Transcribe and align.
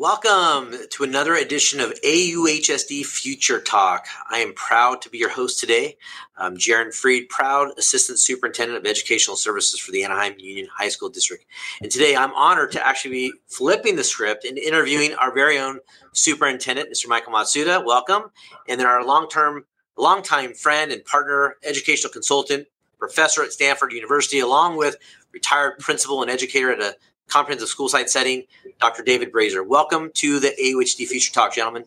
Welcome 0.00 0.76
to 0.92 1.04
another 1.04 1.34
edition 1.34 1.78
of 1.78 1.92
AUHSD 2.00 3.04
Future 3.04 3.60
Talk. 3.60 4.06
I 4.30 4.38
am 4.38 4.54
proud 4.54 5.02
to 5.02 5.10
be 5.10 5.18
your 5.18 5.28
host 5.28 5.60
today. 5.60 5.98
I'm 6.38 6.56
Jaron 6.56 6.94
Fried, 6.94 7.28
proud 7.28 7.78
Assistant 7.78 8.18
Superintendent 8.18 8.78
of 8.78 8.86
Educational 8.86 9.36
Services 9.36 9.78
for 9.78 9.92
the 9.92 10.02
Anaheim 10.02 10.36
Union 10.38 10.68
High 10.74 10.88
School 10.88 11.10
District. 11.10 11.44
And 11.82 11.90
today 11.90 12.16
I'm 12.16 12.32
honored 12.32 12.72
to 12.72 12.86
actually 12.86 13.10
be 13.10 13.32
flipping 13.48 13.96
the 13.96 14.02
script 14.02 14.46
and 14.46 14.56
interviewing 14.56 15.12
our 15.16 15.34
very 15.34 15.58
own 15.58 15.80
Superintendent, 16.14 16.90
Mr. 16.90 17.06
Michael 17.06 17.34
Matsuda. 17.34 17.84
Welcome. 17.84 18.30
And 18.70 18.80
then 18.80 18.86
our 18.86 19.04
long-term, 19.04 19.66
longtime 19.98 20.54
friend 20.54 20.92
and 20.92 21.04
partner, 21.04 21.56
educational 21.62 22.10
consultant, 22.10 22.68
professor 22.98 23.42
at 23.42 23.52
Stanford 23.52 23.92
University, 23.92 24.40
along 24.40 24.78
with 24.78 24.96
retired 25.30 25.78
principal 25.78 26.22
and 26.22 26.30
educator 26.30 26.72
at 26.72 26.80
a 26.80 26.96
comprehensive 27.30 27.68
school 27.68 27.88
site 27.88 28.10
setting, 28.10 28.44
Dr. 28.80 29.02
David 29.02 29.32
Brazer. 29.32 29.66
Welcome 29.66 30.10
to 30.14 30.38
the 30.38 30.48
AUHD 30.48 31.06
Future 31.06 31.32
Talk, 31.32 31.54
gentlemen. 31.54 31.84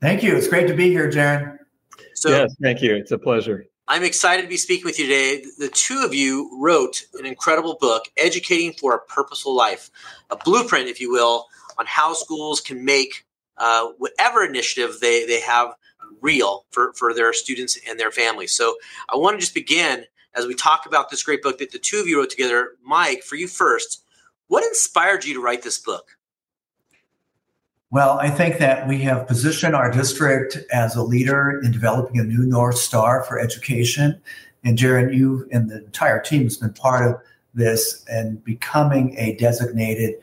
Thank 0.00 0.22
you. 0.22 0.36
It's 0.36 0.48
great 0.48 0.66
to 0.66 0.74
be 0.74 0.88
here, 0.88 1.10
Jaron. 1.10 1.58
So, 2.14 2.30
yes, 2.30 2.54
thank 2.60 2.82
you. 2.82 2.94
It's 2.94 3.12
a 3.12 3.18
pleasure. 3.18 3.66
I'm 3.88 4.04
excited 4.04 4.42
to 4.42 4.48
be 4.48 4.56
speaking 4.56 4.84
with 4.84 4.98
you 4.98 5.06
today. 5.06 5.44
The 5.58 5.68
two 5.68 6.02
of 6.04 6.14
you 6.14 6.50
wrote 6.60 7.06
an 7.14 7.26
incredible 7.26 7.76
book, 7.80 8.04
Educating 8.16 8.72
for 8.72 8.94
a 8.94 9.00
Purposeful 9.00 9.54
Life, 9.54 9.90
a 10.30 10.36
blueprint, 10.36 10.88
if 10.88 11.00
you 11.00 11.10
will, 11.10 11.46
on 11.78 11.86
how 11.86 12.12
schools 12.12 12.60
can 12.60 12.84
make 12.84 13.26
uh, 13.58 13.88
whatever 13.98 14.44
initiative 14.44 14.98
they, 15.00 15.26
they 15.26 15.40
have 15.40 15.74
real 16.20 16.66
for, 16.70 16.92
for 16.94 17.12
their 17.14 17.32
students 17.32 17.78
and 17.88 17.98
their 17.98 18.10
families. 18.10 18.52
So 18.52 18.76
I 19.08 19.16
want 19.16 19.36
to 19.36 19.40
just 19.40 19.54
begin 19.54 20.04
as 20.34 20.46
we 20.46 20.54
talk 20.54 20.86
about 20.86 21.10
this 21.10 21.22
great 21.22 21.42
book 21.42 21.58
that 21.58 21.72
the 21.72 21.78
two 21.78 21.98
of 21.98 22.06
you 22.06 22.18
wrote 22.18 22.30
together. 22.30 22.72
Mike, 22.84 23.22
for 23.22 23.36
you 23.36 23.48
first, 23.48 24.04
what 24.48 24.64
inspired 24.64 25.24
you 25.24 25.34
to 25.34 25.42
write 25.42 25.62
this 25.62 25.78
book? 25.78 26.16
Well, 27.92 28.20
I 28.20 28.30
think 28.30 28.58
that 28.58 28.86
we 28.86 28.98
have 28.98 29.26
positioned 29.26 29.74
our 29.74 29.90
district 29.90 30.58
as 30.72 30.94
a 30.94 31.02
leader 31.02 31.60
in 31.64 31.72
developing 31.72 32.20
a 32.20 32.24
new 32.24 32.44
North 32.44 32.78
Star 32.78 33.24
for 33.24 33.40
education. 33.40 34.20
And 34.62 34.78
Jaron, 34.78 35.12
you 35.12 35.48
and 35.50 35.68
the 35.68 35.84
entire 35.84 36.20
team 36.20 36.44
has 36.44 36.56
been 36.56 36.72
part 36.72 37.04
of 37.04 37.20
this 37.52 38.04
and 38.08 38.42
becoming 38.44 39.16
a 39.18 39.34
designated 39.36 40.14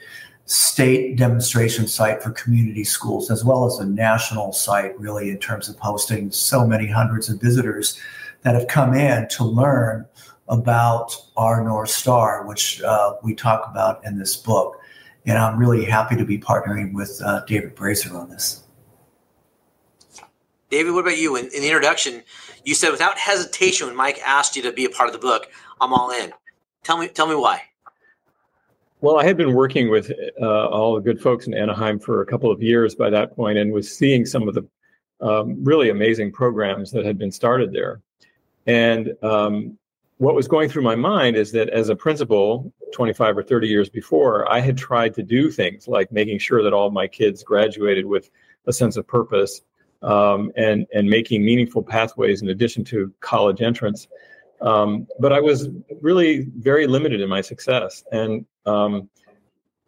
state 0.45 1.17
demonstration 1.17 1.87
site 1.87 2.23
for 2.23 2.31
community 2.31 2.85
schools, 2.85 3.29
as 3.29 3.43
well 3.43 3.65
as 3.65 3.79
a 3.79 3.85
national 3.85 4.53
site, 4.53 4.97
really, 4.97 5.29
in 5.29 5.37
terms 5.37 5.67
of 5.67 5.77
hosting 5.79 6.31
so 6.31 6.65
many 6.65 6.87
hundreds 6.87 7.27
of 7.27 7.41
visitors 7.41 7.99
that 8.47 8.55
have 8.55 8.69
come 8.69 8.93
in 8.93 9.27
to 9.27 9.43
learn 9.43 10.05
about 10.47 11.13
our 11.35 11.61
North 11.65 11.89
Star, 11.89 12.47
which 12.47 12.81
uh, 12.81 13.15
we 13.21 13.35
talk 13.35 13.67
about 13.69 14.05
in 14.05 14.17
this 14.17 14.37
book. 14.37 14.77
And 15.25 15.37
I'm 15.37 15.59
really 15.59 15.83
happy 15.83 16.15
to 16.15 16.23
be 16.23 16.37
partnering 16.37 16.93
with 16.93 17.21
uh, 17.25 17.43
David 17.45 17.75
Brazer 17.75 18.15
on 18.15 18.29
this. 18.29 18.63
David, 20.69 20.93
what 20.93 21.01
about 21.01 21.17
you? 21.17 21.35
In, 21.35 21.47
in, 21.47 21.59
the 21.59 21.67
introduction, 21.67 22.23
you 22.63 22.73
said 22.73 22.91
without 22.91 23.17
hesitation 23.17 23.87
when 23.87 23.97
Mike 23.97 24.21
asked 24.25 24.55
you 24.55 24.61
to 24.61 24.71
be 24.71 24.85
a 24.85 24.89
part 24.89 25.09
of 25.09 25.13
the 25.13 25.19
book, 25.19 25.51
I'm 25.81 25.93
all 25.93 26.11
in. 26.11 26.31
Tell 26.85 26.97
me, 26.97 27.09
tell 27.09 27.27
me 27.27 27.35
why. 27.35 27.63
Well, 29.01 29.19
I 29.19 29.25
had 29.25 29.35
been 29.35 29.55
working 29.55 29.89
with 29.89 30.09
uh, 30.41 30.67
all 30.69 30.95
the 30.95 31.01
good 31.01 31.19
folks 31.19 31.47
in 31.47 31.53
Anaheim 31.53 31.99
for 31.99 32.21
a 32.21 32.25
couple 32.25 32.49
of 32.49 32.63
years 32.63 32.95
by 32.95 33.09
that 33.09 33.35
point, 33.35 33.57
and 33.57 33.73
was 33.73 33.93
seeing 33.93 34.25
some 34.25 34.47
of 34.47 34.55
the 34.55 34.65
um, 35.19 35.61
really 35.65 35.89
amazing 35.89 36.31
programs 36.31 36.91
that 36.91 37.03
had 37.03 37.17
been 37.17 37.31
started 37.31 37.73
there. 37.73 38.01
And 38.67 39.13
um, 39.23 39.77
what 40.17 40.35
was 40.35 40.47
going 40.47 40.69
through 40.69 40.83
my 40.83 40.95
mind 40.95 41.35
is 41.35 41.51
that 41.53 41.69
as 41.69 41.89
a 41.89 41.95
principal, 41.95 42.71
25 42.93 43.37
or 43.37 43.43
30 43.43 43.67
years 43.67 43.89
before, 43.89 44.51
I 44.51 44.59
had 44.59 44.77
tried 44.77 45.13
to 45.15 45.23
do 45.23 45.49
things 45.49 45.87
like 45.87 46.11
making 46.11 46.39
sure 46.39 46.61
that 46.63 46.73
all 46.73 46.91
my 46.91 47.07
kids 47.07 47.43
graduated 47.43 48.05
with 48.05 48.29
a 48.67 48.73
sense 48.73 48.97
of 48.97 49.07
purpose 49.07 49.61
um, 50.03 50.51
and 50.55 50.85
and 50.93 51.09
making 51.09 51.43
meaningful 51.43 51.81
pathways 51.81 52.41
in 52.41 52.49
addition 52.49 52.83
to 52.85 53.11
college 53.19 53.61
entrance. 53.61 54.07
Um, 54.61 55.07
but 55.19 55.31
I 55.31 55.39
was 55.39 55.69
really 56.01 56.47
very 56.57 56.87
limited 56.87 57.21
in 57.21 57.29
my 57.29 57.41
success. 57.41 58.03
And 58.11 58.45
um, 58.65 59.09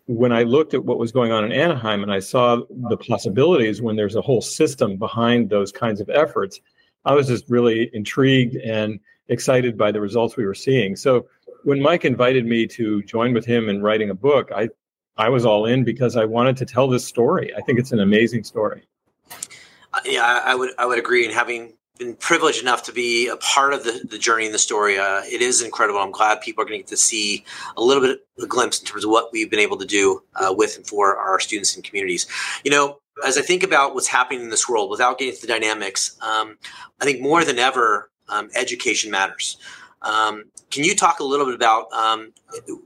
when 0.06 0.32
I 0.32 0.44
looked 0.44 0.74
at 0.74 0.84
what 0.84 1.00
was 1.00 1.12
going 1.12 1.32
on 1.32 1.44
in 1.44 1.52
Anaheim 1.52 2.03
and 2.03 2.12
I 2.12 2.20
saw 2.20 2.62
the 2.90 2.98
possibilities 2.98 3.82
when 3.82 3.96
there's 3.96 4.16
a 4.16 4.22
whole 4.22 4.42
system 4.42 4.98
behind 4.98 5.50
those 5.50 5.72
kinds 5.72 6.02
of 6.02 6.09
efforts, 6.09 6.62
I 7.09 7.14
was 7.14 7.25
just 7.25 7.50
really 7.50 7.90
intrigued 7.92 8.56
and 8.58 9.00
excited 9.30 9.75
by 9.75 9.92
the 9.92 10.00
results 10.00 10.38
we 10.38 10.46
were 10.46 10.53
seeing. 10.53 10.96
So 10.96 11.25
when 11.64 11.81
Mike 11.81 12.06
invited 12.06 12.46
me 12.46 12.68
to 12.68 13.02
join 13.02 13.34
with 13.34 13.46
him 13.46 13.68
in 13.68 13.81
writing 13.81 14.12
a 14.12 14.14
book, 14.14 14.52
I 14.56 14.70
I 15.18 15.28
was 15.30 15.44
all 15.44 15.66
in 15.66 15.84
because 15.84 16.16
I 16.16 16.25
wanted 16.25 16.56
to 16.58 16.66
tell 16.68 16.88
this 16.88 17.03
story. 17.03 17.52
I 17.56 17.62
think 17.62 17.80
it's 17.80 17.92
an 17.92 18.00
amazing 18.00 18.44
story. 18.44 18.84
Uh, 19.92 20.02
yeah, 20.06 20.42
I 20.46 20.53
would 20.53 20.70
I 20.78 20.86
would 20.86 21.00
agree. 21.00 21.25
And 21.25 21.34
having 21.34 21.74
been 21.97 22.16
privileged 22.16 22.62
enough 22.62 22.84
to 22.84 22.94
be 22.94 23.28
a 23.28 23.38
part 23.38 23.74
of 23.74 23.84
the, 23.84 24.06
the 24.08 24.20
journey 24.20 24.46
and 24.46 24.53
the 24.53 24.59
story, 24.59 25.00
uh, 25.00 25.22
it 25.24 25.41
is 25.41 25.64
incredible. 25.64 26.00
I'm 26.00 26.12
glad 26.12 26.41
people 26.41 26.62
are 26.62 26.66
going 26.66 26.78
to 26.78 26.84
get 26.84 26.90
to 26.90 26.97
see 26.97 27.44
a 27.76 27.81
little 27.81 28.03
bit 28.03 28.20
of 28.38 28.44
a 28.44 28.47
glimpse 28.47 28.80
in 28.80 28.86
terms 28.86 29.03
of 29.03 29.09
what 29.09 29.31
we've 29.34 29.50
been 29.50 29.59
able 29.59 29.78
to 29.78 29.86
do 29.86 30.22
uh, 30.36 30.53
with 30.56 30.78
and 30.78 30.86
for 30.86 31.18
our 31.18 31.40
students 31.40 31.76
and 31.76 31.84
communities. 31.84 32.28
You 32.64 32.70
know, 32.70 33.00
as 33.25 33.38
I 33.38 33.41
think 33.41 33.63
about 33.63 33.94
what's 33.96 34.07
happening 34.07 34.41
in 34.41 34.50
this 34.50 34.68
world, 34.68 34.90
without 34.90 35.18
getting 35.18 35.34
into 35.34 35.46
the 35.46 35.52
dynamics, 35.52 36.18
um, 36.22 36.57
I 37.02 37.06
think 37.06 37.22
more 37.22 37.44
than 37.44 37.59
ever, 37.59 38.09
um, 38.30 38.50
education 38.56 39.12
matters. 39.12 39.57
Um, 40.02 40.46
can 40.72 40.84
you 40.84 40.96
talk 40.96 41.19
a 41.19 41.24
little 41.24 41.46
bit 41.46 41.56
about 41.56 41.91
um, 41.91 42.31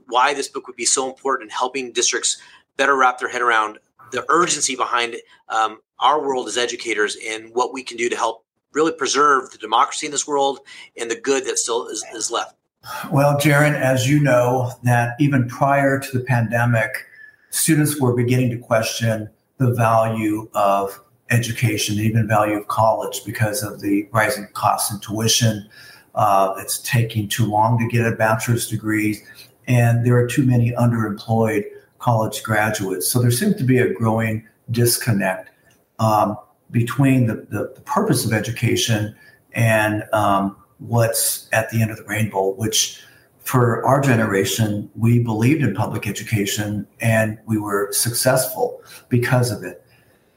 why 0.08 0.34
this 0.34 0.48
book 0.48 0.66
would 0.66 0.76
be 0.76 0.84
so 0.84 1.08
important 1.08 1.50
in 1.50 1.56
helping 1.56 1.92
districts 1.92 2.38
better 2.76 2.96
wrap 2.96 3.18
their 3.18 3.28
head 3.28 3.42
around 3.42 3.78
the 4.10 4.24
urgency 4.28 4.74
behind 4.74 5.16
um, 5.48 5.78
our 6.00 6.20
world 6.20 6.48
as 6.48 6.56
educators 6.56 7.16
and 7.26 7.54
what 7.54 7.72
we 7.72 7.82
can 7.82 7.96
do 7.96 8.08
to 8.08 8.16
help 8.16 8.44
really 8.72 8.92
preserve 8.92 9.50
the 9.50 9.58
democracy 9.58 10.06
in 10.06 10.12
this 10.12 10.26
world 10.26 10.60
and 10.96 11.10
the 11.10 11.20
good 11.20 11.44
that 11.46 11.58
still 11.58 11.86
is, 11.88 12.04
is 12.14 12.30
left? 12.30 12.56
Well, 13.10 13.38
Jaron, 13.38 13.74
as 13.74 14.08
you 14.08 14.20
know, 14.20 14.72
that 14.82 15.14
even 15.20 15.48
prior 15.48 15.98
to 15.98 16.18
the 16.18 16.24
pandemic, 16.24 16.90
students 17.50 18.00
were 18.00 18.14
beginning 18.14 18.50
to 18.50 18.58
question 18.58 19.30
the 19.58 19.72
value 19.74 20.48
of 20.54 21.00
education, 21.30 21.98
even 21.98 22.28
value 22.28 22.56
of 22.56 22.68
college 22.68 23.24
because 23.24 23.62
of 23.62 23.80
the 23.80 24.08
rising 24.12 24.48
costs 24.52 24.92
in 24.92 25.00
tuition. 25.00 25.68
Uh, 26.14 26.54
it's 26.58 26.78
taking 26.78 27.28
too 27.28 27.46
long 27.46 27.78
to 27.78 27.88
get 27.88 28.06
a 28.06 28.14
bachelor's 28.14 28.68
degree, 28.68 29.20
and 29.66 30.06
there 30.06 30.16
are 30.16 30.26
too 30.26 30.44
many 30.44 30.72
underemployed 30.72 31.64
college 31.98 32.42
graduates. 32.42 33.08
So 33.08 33.20
there 33.20 33.30
seems 33.30 33.56
to 33.56 33.64
be 33.64 33.78
a 33.78 33.92
growing 33.92 34.46
disconnect 34.70 35.50
um, 35.98 36.36
between 36.70 37.26
the, 37.26 37.46
the, 37.48 37.72
the, 37.74 37.80
purpose 37.84 38.24
of 38.24 38.32
education 38.32 39.14
and 39.52 40.04
um, 40.12 40.56
what's 40.78 41.48
at 41.52 41.70
the 41.70 41.80
end 41.80 41.90
of 41.90 41.96
the 41.96 42.04
rainbow, 42.04 42.50
which 42.54 43.02
for 43.44 43.84
our 43.86 44.00
generation, 44.00 44.90
we 44.96 45.18
believed 45.18 45.62
in 45.62 45.74
public 45.74 46.06
education 46.06 46.86
and 47.00 47.38
we 47.46 47.58
were 47.58 47.92
successful 47.92 48.82
because 49.08 49.50
of 49.50 49.62
it. 49.62 49.84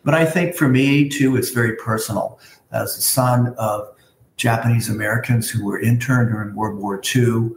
But 0.04 0.14
I 0.14 0.26
think 0.26 0.56
for 0.56 0.68
me, 0.68 1.10
too, 1.10 1.36
it's 1.36 1.50
very 1.50 1.76
personal. 1.78 2.40
As 2.72 2.98
a 2.98 3.02
son 3.02 3.56
of 3.58 3.88
Japanese 4.36 4.90
Americans 4.90 5.50
who 5.50 5.66
were 5.66 5.80
interned 5.80 6.32
during 6.32 6.54
World 6.54 6.80
War 6.80 7.02
II, 7.16 7.52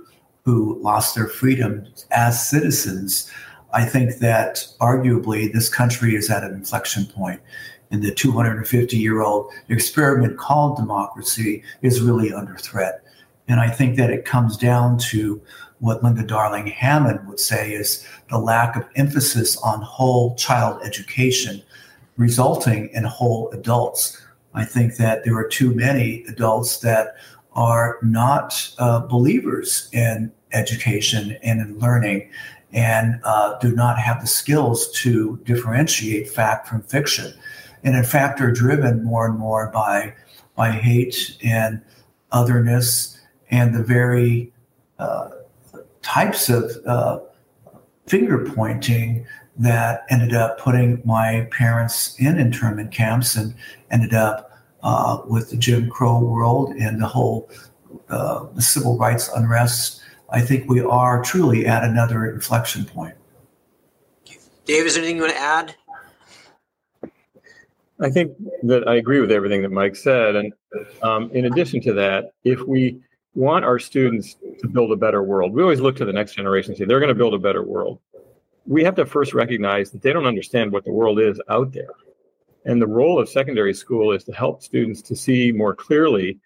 who 0.44 0.78
lost 0.80 1.14
their 1.14 1.28
freedom 1.28 1.86
as 2.12 2.48
citizens, 2.48 3.30
I 3.72 3.84
think 3.84 4.18
that 4.18 4.66
arguably 4.80 5.52
this 5.52 5.68
country 5.68 6.14
is 6.14 6.30
at 6.30 6.44
an 6.44 6.54
inflection 6.54 7.06
point. 7.06 7.40
And 7.90 8.02
the 8.02 8.14
250 8.14 8.96
year 8.96 9.20
old 9.20 9.52
experiment 9.68 10.38
called 10.38 10.76
democracy 10.76 11.64
is 11.82 12.00
really 12.00 12.32
under 12.32 12.56
threat. 12.56 13.04
And 13.50 13.58
I 13.58 13.68
think 13.68 13.96
that 13.96 14.10
it 14.10 14.24
comes 14.24 14.56
down 14.56 14.98
to 15.10 15.42
what 15.80 16.04
Linda 16.04 16.22
Darling 16.22 16.68
Hammond 16.68 17.26
would 17.26 17.40
say 17.40 17.72
is 17.72 18.06
the 18.28 18.38
lack 18.38 18.76
of 18.76 18.86
emphasis 18.94 19.56
on 19.56 19.82
whole 19.82 20.36
child 20.36 20.80
education, 20.84 21.60
resulting 22.16 22.90
in 22.90 23.02
whole 23.02 23.50
adults. 23.50 24.22
I 24.54 24.64
think 24.64 24.98
that 24.98 25.24
there 25.24 25.36
are 25.36 25.48
too 25.48 25.74
many 25.74 26.22
adults 26.28 26.78
that 26.78 27.16
are 27.54 27.98
not 28.02 28.72
uh, 28.78 29.00
believers 29.00 29.88
in 29.92 30.30
education 30.52 31.36
and 31.42 31.60
in 31.60 31.76
learning 31.80 32.30
and 32.72 33.20
uh, 33.24 33.58
do 33.58 33.74
not 33.74 33.98
have 33.98 34.20
the 34.20 34.28
skills 34.28 34.92
to 34.92 35.40
differentiate 35.42 36.28
fact 36.30 36.68
from 36.68 36.82
fiction. 36.82 37.34
And 37.82 37.96
in 37.96 38.04
fact, 38.04 38.40
are 38.40 38.52
driven 38.52 39.02
more 39.02 39.26
and 39.26 39.36
more 39.36 39.72
by, 39.72 40.14
by 40.54 40.70
hate 40.70 41.36
and 41.42 41.82
otherness 42.30 43.16
and 43.50 43.74
the 43.74 43.82
very 43.82 44.52
uh, 44.98 45.30
types 46.02 46.48
of 46.48 46.70
uh, 46.86 47.18
finger 48.06 48.44
pointing 48.54 49.26
that 49.56 50.04
ended 50.10 50.32
up 50.32 50.58
putting 50.58 51.02
my 51.04 51.46
parents 51.50 52.16
in 52.18 52.38
internment 52.38 52.92
camps 52.92 53.36
and 53.36 53.54
ended 53.90 54.14
up 54.14 54.50
uh, 54.82 55.18
with 55.26 55.50
the 55.50 55.56
Jim 55.56 55.90
Crow 55.90 56.18
world 56.20 56.70
and 56.76 57.00
the 57.00 57.06
whole 57.06 57.50
uh, 58.08 58.46
the 58.54 58.62
civil 58.62 58.96
rights 58.96 59.28
unrest. 59.34 60.00
I 60.30 60.40
think 60.40 60.68
we 60.68 60.80
are 60.80 61.22
truly 61.22 61.66
at 61.66 61.82
another 61.82 62.30
inflection 62.30 62.84
point. 62.84 63.14
Dave, 64.64 64.86
is 64.86 64.94
there 64.94 65.02
anything 65.02 65.16
you 65.16 65.22
want 65.22 65.34
to 65.34 65.40
add 65.40 65.74
I 68.00 68.08
think 68.08 68.32
that 68.62 68.88
I 68.88 68.96
agree 68.96 69.20
with 69.20 69.30
everything 69.30 69.62
that 69.62 69.70
Mike 69.70 69.94
said. 69.94 70.34
And 70.36 70.52
um, 71.02 71.30
in 71.32 71.44
addition 71.46 71.80
to 71.82 71.92
that, 71.94 72.32
if 72.44 72.60
we 72.62 73.00
want 73.34 73.64
our 73.64 73.78
students 73.78 74.36
to 74.60 74.68
build 74.68 74.92
a 74.92 74.96
better 74.96 75.22
world, 75.22 75.52
we 75.52 75.62
always 75.62 75.80
look 75.80 75.96
to 75.96 76.04
the 76.04 76.12
next 76.12 76.34
generation 76.34 76.72
and 76.72 76.78
say 76.78 76.84
they're 76.84 77.00
going 77.00 77.08
to 77.08 77.14
build 77.14 77.34
a 77.34 77.38
better 77.38 77.62
world. 77.62 77.98
We 78.66 78.84
have 78.84 78.94
to 78.96 79.06
first 79.06 79.34
recognize 79.34 79.90
that 79.90 80.02
they 80.02 80.12
don't 80.12 80.26
understand 80.26 80.72
what 80.72 80.84
the 80.84 80.92
world 80.92 81.20
is 81.20 81.40
out 81.48 81.72
there. 81.72 81.94
And 82.64 82.80
the 82.80 82.86
role 82.86 83.18
of 83.20 83.28
secondary 83.28 83.72
school 83.72 84.12
is 84.12 84.24
to 84.24 84.32
help 84.32 84.62
students 84.62 85.00
to 85.02 85.16
see 85.16 85.50
more 85.52 85.74
clearly 85.74 86.38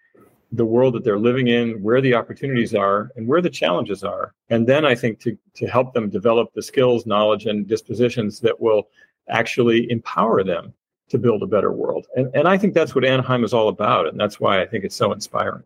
the 0.51 0.65
world 0.65 0.93
that 0.93 1.03
they're 1.03 1.19
living 1.19 1.47
in, 1.47 1.81
where 1.83 1.99
the 1.99 2.13
opportunities 2.13 2.73
are, 2.73 3.11
and 3.15 3.27
where 3.27 3.41
the 3.41 3.49
challenges 3.49 4.03
are. 4.03 4.33
And 4.49 4.65
then 4.67 4.85
I 4.85 4.95
think 4.95 5.19
to, 5.21 5.37
to 5.55 5.67
help 5.67 5.93
them 5.93 6.09
develop 6.09 6.53
the 6.53 6.61
skills, 6.61 7.05
knowledge, 7.05 7.45
and 7.45 7.67
dispositions 7.67 8.39
that 8.41 8.61
will 8.61 8.87
actually 9.27 9.89
empower 9.91 10.43
them 10.43 10.73
to 11.09 11.17
build 11.17 11.43
a 11.43 11.47
better 11.47 11.71
world. 11.71 12.07
And, 12.15 12.33
and 12.33 12.47
I 12.47 12.57
think 12.57 12.73
that's 12.73 12.95
what 12.95 13.03
Anaheim 13.03 13.43
is 13.43 13.53
all 13.53 13.67
about. 13.67 14.07
And 14.07 14.19
that's 14.19 14.39
why 14.39 14.61
I 14.61 14.65
think 14.65 14.85
it's 14.85 14.95
so 14.95 15.11
inspiring. 15.11 15.63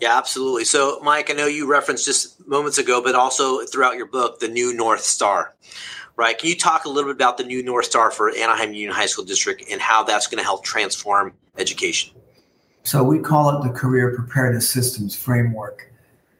Yeah, 0.00 0.16
absolutely. 0.16 0.64
So, 0.64 1.00
Mike, 1.02 1.30
I 1.30 1.34
know 1.34 1.46
you 1.46 1.66
referenced 1.66 2.04
just 2.04 2.46
moments 2.46 2.78
ago, 2.78 3.02
but 3.02 3.14
also 3.14 3.64
throughout 3.64 3.96
your 3.96 4.06
book, 4.06 4.40
the 4.40 4.48
new 4.48 4.74
North 4.74 5.00
Star, 5.00 5.54
right? 6.16 6.36
Can 6.36 6.50
you 6.50 6.56
talk 6.56 6.84
a 6.84 6.88
little 6.88 7.10
bit 7.10 7.16
about 7.16 7.38
the 7.38 7.44
new 7.44 7.62
North 7.62 7.86
Star 7.86 8.10
for 8.10 8.30
Anaheim 8.30 8.74
Union 8.74 8.92
High 8.92 9.06
School 9.06 9.24
District 9.24 9.64
and 9.70 9.80
how 9.80 10.04
that's 10.04 10.26
going 10.26 10.38
to 10.38 10.44
help 10.44 10.64
transform 10.64 11.32
education? 11.56 12.12
So, 12.82 13.02
we 13.02 13.18
call 13.18 13.50
it 13.50 13.66
the 13.66 13.72
Career 13.72 14.14
Preparedness 14.14 14.68
Systems 14.68 15.16
Framework. 15.16 15.90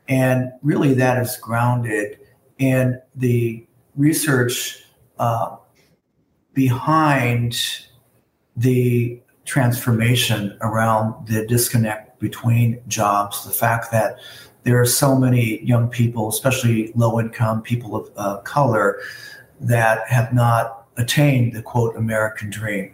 And 0.08 0.52
really, 0.62 0.92
that 0.94 1.20
is 1.20 1.36
grounded 1.38 2.20
in 2.58 3.00
the 3.14 3.66
research 3.96 4.84
uh, 5.18 5.56
behind 6.52 7.58
the 8.56 9.20
transformation 9.44 10.56
around 10.60 11.26
the 11.26 11.46
disconnect 11.46 12.05
between 12.18 12.80
jobs, 12.88 13.44
the 13.44 13.50
fact 13.50 13.90
that 13.92 14.18
there 14.62 14.80
are 14.80 14.86
so 14.86 15.16
many 15.16 15.62
young 15.64 15.88
people, 15.88 16.28
especially 16.28 16.92
low 16.94 17.20
income 17.20 17.62
people 17.62 17.94
of 17.94 18.10
uh, 18.16 18.38
color, 18.38 19.00
that 19.60 20.06
have 20.08 20.32
not 20.32 20.86
attained 20.96 21.54
the 21.54 21.62
quote 21.62 21.96
American 21.96 22.50
dream. 22.50 22.92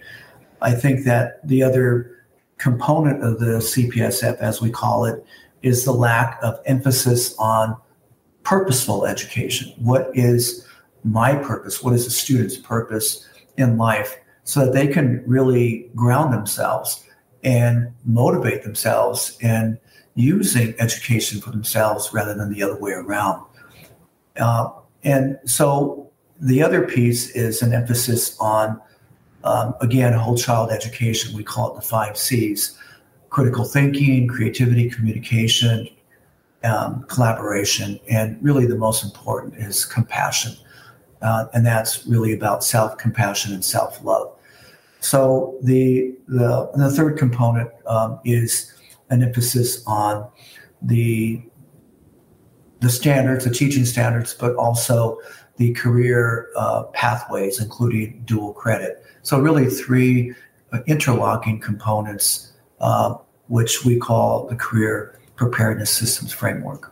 I 0.60 0.72
think 0.72 1.04
that 1.04 1.46
the 1.46 1.62
other 1.62 2.19
component 2.58 3.22
of 3.22 3.40
the 3.40 3.58
CPSF, 3.58 4.36
as 4.38 4.60
we 4.60 4.70
call 4.70 5.06
it, 5.06 5.24
is 5.62 5.84
the 5.84 5.92
lack 5.92 6.38
of 6.42 6.60
emphasis 6.66 7.34
on 7.38 7.76
purposeful 8.42 9.06
education. 9.06 9.72
What 9.78 10.10
is 10.14 10.66
my 11.04 11.34
purpose? 11.36 11.82
What 11.82 11.94
is 11.94 12.04
the 12.04 12.10
student's 12.10 12.56
purpose 12.56 13.28
in 13.56 13.78
life? 13.78 14.19
so 14.44 14.64
that 14.64 14.72
they 14.72 14.86
can 14.86 15.22
really 15.26 15.90
ground 15.94 16.32
themselves 16.32 17.04
and 17.42 17.92
motivate 18.04 18.62
themselves 18.62 19.36
in 19.40 19.78
using 20.14 20.74
education 20.78 21.40
for 21.40 21.50
themselves 21.50 22.12
rather 22.12 22.34
than 22.34 22.52
the 22.52 22.62
other 22.62 22.78
way 22.78 22.92
around. 22.92 23.44
Uh, 24.38 24.70
and 25.04 25.38
so 25.44 26.10
the 26.40 26.62
other 26.62 26.86
piece 26.86 27.30
is 27.30 27.62
an 27.62 27.72
emphasis 27.72 28.36
on, 28.40 28.80
um, 29.44 29.74
again, 29.80 30.12
whole 30.12 30.36
child 30.36 30.70
education. 30.70 31.36
We 31.36 31.44
call 31.44 31.72
it 31.72 31.76
the 31.76 31.86
five 31.86 32.16
C's 32.16 32.78
critical 33.30 33.64
thinking, 33.64 34.28
creativity, 34.28 34.90
communication, 34.90 35.88
um, 36.64 37.04
collaboration, 37.08 37.98
and 38.08 38.38
really 38.42 38.66
the 38.66 38.76
most 38.76 39.02
important 39.02 39.54
is 39.56 39.86
compassion. 39.86 40.52
Uh, 41.22 41.46
and 41.54 41.64
that's 41.64 42.06
really 42.06 42.34
about 42.34 42.62
self 42.62 42.98
compassion 42.98 43.54
and 43.54 43.64
self 43.64 44.04
love. 44.04 44.31
So 45.02 45.58
the 45.62 46.14
the, 46.28 46.70
the 46.75 46.90
third 46.90 47.19
component 47.19 47.70
um, 47.87 48.20
is 48.25 48.72
an 49.10 49.22
emphasis 49.22 49.82
on 49.87 50.28
the 50.81 51.43
the 52.81 52.88
standards, 52.88 53.44
the 53.44 53.50
teaching 53.50 53.84
standards, 53.84 54.34
but 54.34 54.54
also 54.56 55.19
the 55.56 55.72
career 55.75 56.49
uh, 56.56 56.84
pathways, 56.94 57.60
including 57.60 58.22
dual 58.25 58.52
credit. 58.52 59.04
So 59.22 59.40
really, 59.40 59.66
three 59.66 60.34
uh, 60.72 60.78
interlocking 60.87 61.60
components, 61.60 62.52
uh, 62.81 63.14
which 63.48 63.84
we 63.84 63.98
call 63.98 64.46
the 64.46 64.56
career 64.56 65.19
preparedness 65.37 65.90
systems 65.90 66.32
framework. 66.32 66.91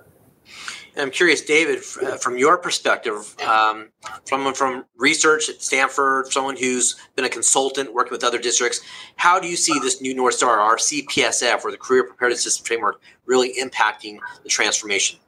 I'm 0.97 1.11
curious, 1.11 1.41
David, 1.43 1.81
uh, 2.03 2.17
from 2.17 2.37
your 2.37 2.59
perspective, 2.59 3.35
um, 3.47 3.91
from 4.27 4.85
research 4.97 5.49
at 5.49 5.63
Stanford, 5.63 6.27
someone 6.33 6.57
who's 6.57 6.97
been 7.17 7.25
a 7.25 7.29
consultant 7.29 7.95
working 7.95 8.13
with 8.13 8.25
other 8.25 8.39
districts, 8.39 8.81
how 9.17 9.39
do 9.39 9.49
you 9.49 9.57
see 9.57 9.79
this 9.81 10.01
new 10.01 10.15
North 10.15 10.35
Star, 10.35 10.59
our 10.59 10.77
CPSF, 10.77 11.65
or 11.65 11.71
the 11.71 11.77
Career 11.77 12.05
Preparedness 12.05 12.43
System 12.43 12.65
Framework, 12.65 13.01
really 13.27 13.55
impacting 13.55 14.19
the 14.43 14.49
transformation? 14.49 15.19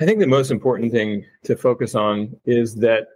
I 0.00 0.04
think 0.04 0.20
the 0.20 0.26
most 0.26 0.50
important 0.50 0.92
thing 0.92 1.24
to 1.44 1.56
focus 1.56 1.94
on 1.94 2.36
is 2.44 2.74
that 2.76 3.08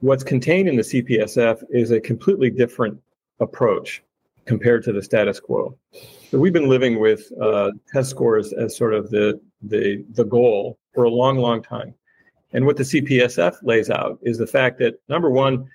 what's 0.00 0.24
contained 0.24 0.68
in 0.68 0.76
the 0.76 0.82
CPSF 0.82 1.62
is 1.70 1.90
a 1.90 2.00
completely 2.00 2.50
different 2.50 3.00
approach 3.40 4.02
compared 4.44 4.82
to 4.84 4.92
the 4.92 5.02
status 5.02 5.40
quo. 5.40 5.76
So 6.30 6.38
we've 6.38 6.52
been 6.52 6.68
living 6.68 6.98
with 6.98 7.30
uh, 7.40 7.72
test 7.92 8.10
scores 8.10 8.52
as 8.52 8.76
sort 8.76 8.94
of 8.94 9.10
the, 9.10 9.40
the, 9.62 10.04
the 10.12 10.24
goal 10.24 10.78
for 10.94 11.04
a 11.04 11.10
long, 11.10 11.38
long 11.38 11.62
time. 11.62 11.94
And 12.52 12.64
what 12.64 12.76
the 12.76 12.84
CPSF 12.84 13.56
lays 13.62 13.90
out 13.90 14.18
is 14.22 14.38
the 14.38 14.46
fact 14.46 14.78
that 14.78 15.00
number 15.08 15.30
one, 15.30 15.68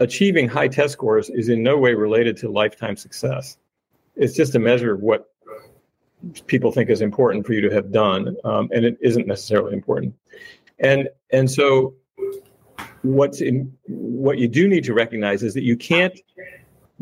achieving 0.00 0.48
high 0.48 0.68
test 0.68 0.92
scores 0.92 1.30
is 1.30 1.48
in 1.48 1.62
no 1.62 1.78
way 1.78 1.94
related 1.94 2.36
to 2.38 2.50
lifetime 2.50 2.96
success. 2.96 3.58
It's 4.16 4.34
just 4.34 4.54
a 4.54 4.58
measure 4.58 4.94
of 4.94 5.00
what 5.00 5.30
people 6.46 6.72
think 6.72 6.90
is 6.90 7.00
important 7.00 7.46
for 7.46 7.52
you 7.52 7.60
to 7.60 7.70
have 7.70 7.92
done, 7.92 8.36
um, 8.44 8.68
and 8.72 8.84
it 8.84 8.96
isn't 9.00 9.26
necessarily 9.26 9.72
important. 9.72 10.14
And 10.78 11.08
and 11.30 11.50
so, 11.50 11.94
what's 13.02 13.40
in 13.40 13.72
what 13.86 14.38
you 14.38 14.48
do 14.48 14.66
need 14.68 14.84
to 14.84 14.94
recognize 14.94 15.42
is 15.42 15.54
that 15.54 15.64
you 15.64 15.76
can't 15.76 16.18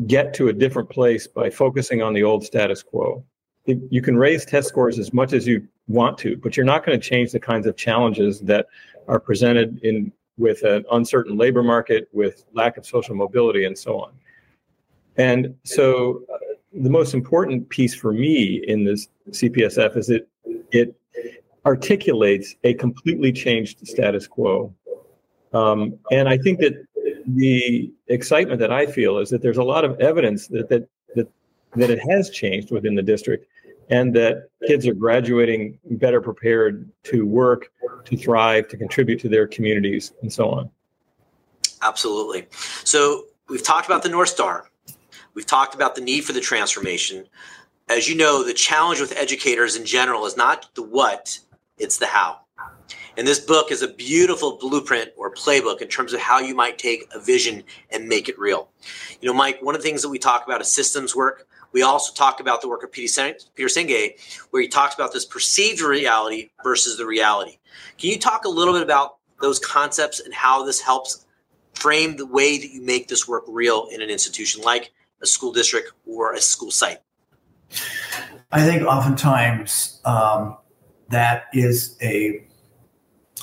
get 0.07 0.33
to 0.35 0.49
a 0.49 0.53
different 0.53 0.89
place 0.89 1.27
by 1.27 1.49
focusing 1.49 2.01
on 2.01 2.13
the 2.13 2.23
old 2.23 2.43
status 2.43 2.83
quo. 2.83 3.23
You 3.65 4.01
can 4.01 4.17
raise 4.17 4.45
test 4.45 4.67
scores 4.67 4.99
as 4.99 5.13
much 5.13 5.31
as 5.31 5.47
you 5.47 5.67
want 5.87 6.17
to, 6.19 6.37
but 6.37 6.55
you're 6.55 6.65
not 6.65 6.85
going 6.85 6.99
to 6.99 7.09
change 7.09 7.31
the 7.31 7.39
kinds 7.39 7.67
of 7.67 7.75
challenges 7.75 8.39
that 8.41 8.67
are 9.07 9.19
presented 9.19 9.79
in 9.83 10.11
with 10.37 10.63
an 10.63 10.83
uncertain 10.91 11.37
labor 11.37 11.61
market, 11.61 12.07
with 12.11 12.45
lack 12.53 12.77
of 12.77 12.85
social 12.85 13.15
mobility, 13.15 13.65
and 13.65 13.77
so 13.77 13.99
on. 13.99 14.11
And 15.17 15.55
so, 15.63 16.23
uh, 16.33 16.37
the 16.73 16.89
most 16.89 17.13
important 17.13 17.69
piece 17.69 17.93
for 17.93 18.11
me 18.11 18.63
in 18.67 18.83
this 18.83 19.07
CPSF 19.29 19.95
is 19.95 20.09
it 20.09 20.27
it 20.71 20.95
articulates 21.65 22.55
a 22.63 22.73
completely 22.73 23.31
changed 23.31 23.87
status 23.87 24.25
quo. 24.25 24.73
Um, 25.53 25.99
and 26.11 26.27
I 26.27 26.37
think 26.37 26.59
that 26.59 26.83
the 27.27 27.93
excitement 28.07 28.59
that 28.59 28.71
I 28.71 28.87
feel 28.87 29.19
is 29.19 29.29
that 29.29 29.41
there's 29.43 29.57
a 29.57 29.63
lot 29.63 29.85
of 29.85 29.99
evidence 29.99 30.47
that 30.47 30.67
that 30.69 30.87
that, 31.15 31.29
that 31.75 31.91
it 31.91 31.99
has 32.09 32.31
changed 32.31 32.71
within 32.71 32.95
the 32.95 33.03
district 33.03 33.45
and 33.89 34.15
that 34.15 34.49
kids 34.67 34.87
are 34.87 34.93
graduating 34.93 35.77
better 35.91 36.21
prepared 36.21 36.89
to 37.03 37.25
work, 37.25 37.71
to 38.05 38.17
thrive, 38.17 38.67
to 38.69 38.77
contribute 38.77 39.19
to 39.19 39.29
their 39.29 39.47
communities, 39.47 40.13
and 40.21 40.31
so 40.31 40.49
on. 40.49 40.69
Absolutely. 41.81 42.47
So 42.83 43.25
we've 43.49 43.63
talked 43.63 43.85
about 43.85 44.03
the 44.03 44.09
North 44.09 44.29
Star. 44.29 44.69
We've 45.33 45.45
talked 45.45 45.75
about 45.75 45.95
the 45.95 46.01
need 46.01 46.23
for 46.23 46.33
the 46.33 46.41
transformation. 46.41 47.25
As 47.89 48.07
you 48.07 48.15
know, 48.15 48.43
the 48.43 48.53
challenge 48.53 49.01
with 49.01 49.15
educators 49.17 49.75
in 49.75 49.85
general 49.85 50.25
is 50.25 50.37
not 50.37 50.73
the 50.75 50.83
what, 50.83 51.39
it's 51.77 51.97
the 51.97 52.05
how. 52.05 52.39
And 53.17 53.27
this 53.27 53.39
book 53.39 53.71
is 53.71 53.81
a 53.81 53.87
beautiful 53.89 54.57
blueprint 54.57 55.11
or 55.17 55.31
playbook 55.33 55.81
in 55.81 55.87
terms 55.87 56.13
of 56.13 56.19
how 56.19 56.39
you 56.39 56.55
might 56.55 56.77
take 56.77 57.07
a 57.13 57.19
vision 57.19 57.63
and 57.91 58.07
make 58.07 58.27
it 58.27 58.39
real. 58.39 58.69
You 59.21 59.27
know, 59.27 59.33
Mike, 59.33 59.61
one 59.61 59.75
of 59.75 59.81
the 59.81 59.87
things 59.87 60.01
that 60.01 60.09
we 60.09 60.17
talk 60.17 60.45
about 60.45 60.61
is 60.61 60.71
systems 60.71 61.15
work. 61.15 61.47
We 61.73 61.81
also 61.81 62.13
talk 62.13 62.39
about 62.39 62.61
the 62.61 62.69
work 62.69 62.83
of 62.83 62.91
Peter 62.91 63.07
Senge, 63.07 64.45
where 64.51 64.61
he 64.61 64.67
talks 64.67 64.95
about 64.95 65.11
this 65.11 65.25
perceived 65.25 65.81
reality 65.81 66.51
versus 66.63 66.97
the 66.97 67.05
reality. 67.05 67.57
Can 67.97 68.11
you 68.11 68.19
talk 68.19 68.45
a 68.45 68.49
little 68.49 68.73
bit 68.73 68.83
about 68.83 69.17
those 69.41 69.59
concepts 69.59 70.19
and 70.19 70.33
how 70.33 70.63
this 70.63 70.79
helps 70.79 71.25
frame 71.73 72.15
the 72.15 72.25
way 72.25 72.59
that 72.59 72.71
you 72.71 72.81
make 72.81 73.07
this 73.07 73.27
work 73.27 73.43
real 73.47 73.87
in 73.91 74.01
an 74.01 74.09
institution 74.09 74.61
like 74.61 74.91
a 75.21 75.25
school 75.25 75.51
district 75.51 75.91
or 76.05 76.33
a 76.33 76.39
school 76.39 76.71
site? 76.71 76.99
I 78.51 78.63
think 78.63 78.83
oftentimes 78.83 79.99
um, 80.05 80.57
that 81.09 81.45
is 81.53 81.97
a 82.01 82.45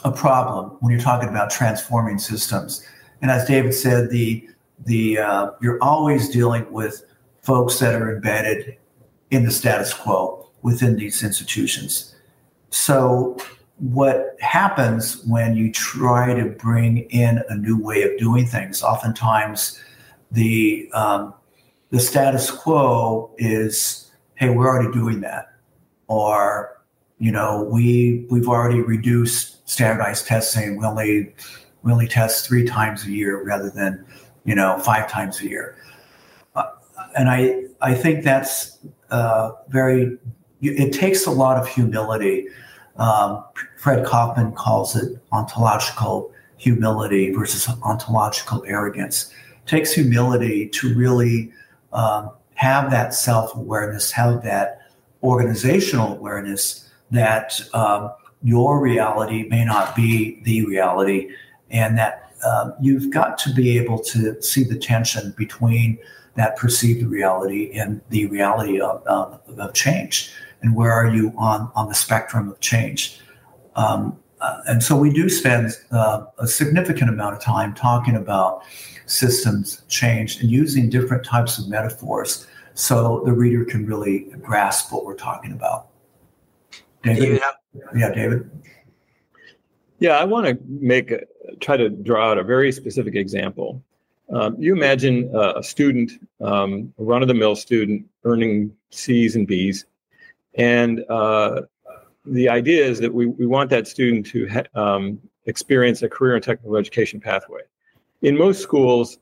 a 0.05 0.11
problem 0.11 0.79
when 0.81 0.93
you're 0.93 1.01
talking 1.01 1.29
about 1.29 1.51
transforming 1.51 2.19
systems. 2.19 2.87
And 3.21 3.31
as 3.31 3.47
David 3.47 3.75
said, 3.75 4.09
the 4.11 4.49
the 4.87 5.19
uh, 5.19 5.51
you're 5.61 5.83
always 5.83 6.29
dealing 6.31 6.71
with 6.73 7.05
folks 7.43 7.79
that 7.79 7.95
are 7.95 8.15
embedded 8.15 8.77
in 9.31 9.45
the 9.45 9.51
status 9.51 9.95
quo 9.95 10.49
within 10.63 10.97
these 10.97 11.23
institutions. 11.23 12.15
So 12.71 13.37
what 13.79 14.37
happens 14.41 15.25
when 15.25 15.57
you 15.57 15.73
try 15.73 16.35
to 16.35 16.45
bring 16.45 16.99
in 17.11 17.43
a 17.49 17.57
new 17.57 17.81
way 17.81 18.03
of 18.03 18.17
doing 18.19 18.47
things? 18.47 18.83
Oftentimes, 18.83 19.83
the 20.31 20.89
um, 20.93 21.35
the 21.91 21.99
status 21.99 22.51
quo 22.51 23.35
is, 23.39 24.11
hey, 24.35 24.51
we're 24.51 24.69
already 24.69 24.93
doing 24.93 25.21
that, 25.23 25.55
or 26.07 26.81
you 27.19 27.33
know, 27.33 27.69
we 27.71 28.27
we've 28.31 28.49
already 28.49 28.81
reduced 28.81 29.69
standardized 29.69 30.27
testing. 30.27 30.77
We 30.77 30.85
only 30.85 31.35
we 31.83 31.93
only 31.93 32.07
test 32.07 32.47
three 32.47 32.65
times 32.65 33.07
a 33.07 33.11
year 33.11 33.43
rather 33.43 33.71
than 33.71 34.05
you 34.45 34.55
know 34.55 34.79
five 34.79 35.11
times 35.11 35.41
a 35.41 35.49
year, 35.49 35.77
and 37.17 37.29
I 37.29 37.65
I 37.81 37.95
think 37.95 38.25
that's 38.25 38.79
uh, 39.11 39.53
very. 39.69 40.19
It 40.63 40.93
takes 40.93 41.25
a 41.27 41.31
lot 41.31 41.57
of 41.57 41.67
humility. 41.67 42.47
Um, 42.97 43.43
Fred 43.79 44.05
Kofman 44.05 44.55
calls 44.55 44.95
it 44.95 45.19
ontological 45.33 46.33
humility 46.59 47.33
versus 47.33 47.67
ontological 47.83 48.63
arrogance. 48.67 49.33
It 49.65 49.67
takes 49.67 49.93
humility 49.93 50.69
to 50.69 50.95
really 50.95 51.51
um, 51.95 52.31
have 52.55 52.91
that 52.91 53.15
self 53.15 53.55
awareness, 53.55 54.11
have 54.13 54.43
that 54.43 54.83
organizational 55.23 56.13
awareness 56.13 56.91
that 57.11 57.61
um, 57.75 58.11
your 58.43 58.81
reality 58.81 59.49
may 59.49 59.65
not 59.65 59.97
be 59.97 60.43
the 60.45 60.65
reality, 60.67 61.31
and 61.71 61.97
that 61.99 62.33
um, 62.47 62.75
you've 62.81 63.11
got 63.11 63.39
to 63.39 63.53
be 63.53 63.79
able 63.79 63.99
to 63.99 64.41
see 64.43 64.65
the 64.65 64.77
tension 64.77 65.35
between 65.37 65.99
that 66.37 66.57
perceived 66.57 67.07
reality 67.07 67.73
and 67.73 68.01
the 68.11 68.27
reality 68.27 68.81
of, 68.81 69.05
of, 69.07 69.41
of 69.59 69.75
change. 69.75 70.33
And 70.63 70.77
where 70.77 70.93
are 70.93 71.09
you 71.09 71.33
on, 71.37 71.71
on 71.75 71.89
the 71.89 71.95
spectrum 71.95 72.51
of 72.51 72.61
change? 72.61 73.21
Um, 73.77 74.19
uh, 74.41 74.61
and 74.67 74.83
so 74.83 74.97
we 74.97 75.13
do 75.13 75.29
spend 75.29 75.73
uh, 75.91 76.25
a 76.39 76.47
significant 76.47 77.11
amount 77.11 77.35
of 77.35 77.43
time 77.43 77.75
talking 77.75 78.17
about 78.17 78.63
systems 79.07 79.83
change 79.89 80.41
and 80.41 80.51
using 80.51 80.89
different 80.89 81.25
types 81.25 81.59
of 81.59 81.69
metaphors 81.69 82.47
so 82.75 83.23
the 83.25 83.33
reader 83.33 83.65
can 83.65 83.85
really 83.85 84.31
grasp 84.41 84.93
what 84.93 85.05
we're 85.05 85.15
talking 85.15 85.53
about. 85.53 85.89
David? 87.03 87.43
Yeah, 87.95 88.13
David. 88.13 88.51
Yeah, 89.99 90.13
I 90.13 90.25
want 90.25 90.47
to 90.47 90.59
make 90.67 91.11
a, 91.11 91.21
try 91.61 91.77
to 91.77 91.91
draw 91.91 92.31
out 92.31 92.39
a 92.39 92.45
very 92.45 92.73
specific 92.73 93.15
example. 93.15 93.83
Um, 94.33 94.57
you 94.59 94.75
imagine 94.75 95.31
uh, 95.35 95.55
a 95.57 95.63
student, 95.63 96.13
um, 96.41 96.93
a 96.99 97.03
run-of-the-mill 97.03 97.57
student, 97.57 98.07
earning 98.25 98.73
C's 98.91 99.35
and 99.35 99.47
B's, 99.47 99.87
and 100.55 101.05
uh, 101.09 101.63
the 102.25 102.49
idea 102.49 102.85
is 102.85 103.01
that 103.01 103.13
we, 103.13 103.27
we 103.27 103.47
want 103.47 103.71
that 103.71 103.89
student 103.89 104.27
to 104.27 104.49
ha- 104.49 104.81
um, 104.81 105.21
experience 105.47 106.03
a 106.03 106.09
career 106.09 106.35
and 106.35 106.45
technical 106.45 106.77
education 106.77 107.21
pathway. 107.21 107.63
In 108.23 108.37
most 108.37 108.63
schools, 108.63 109.19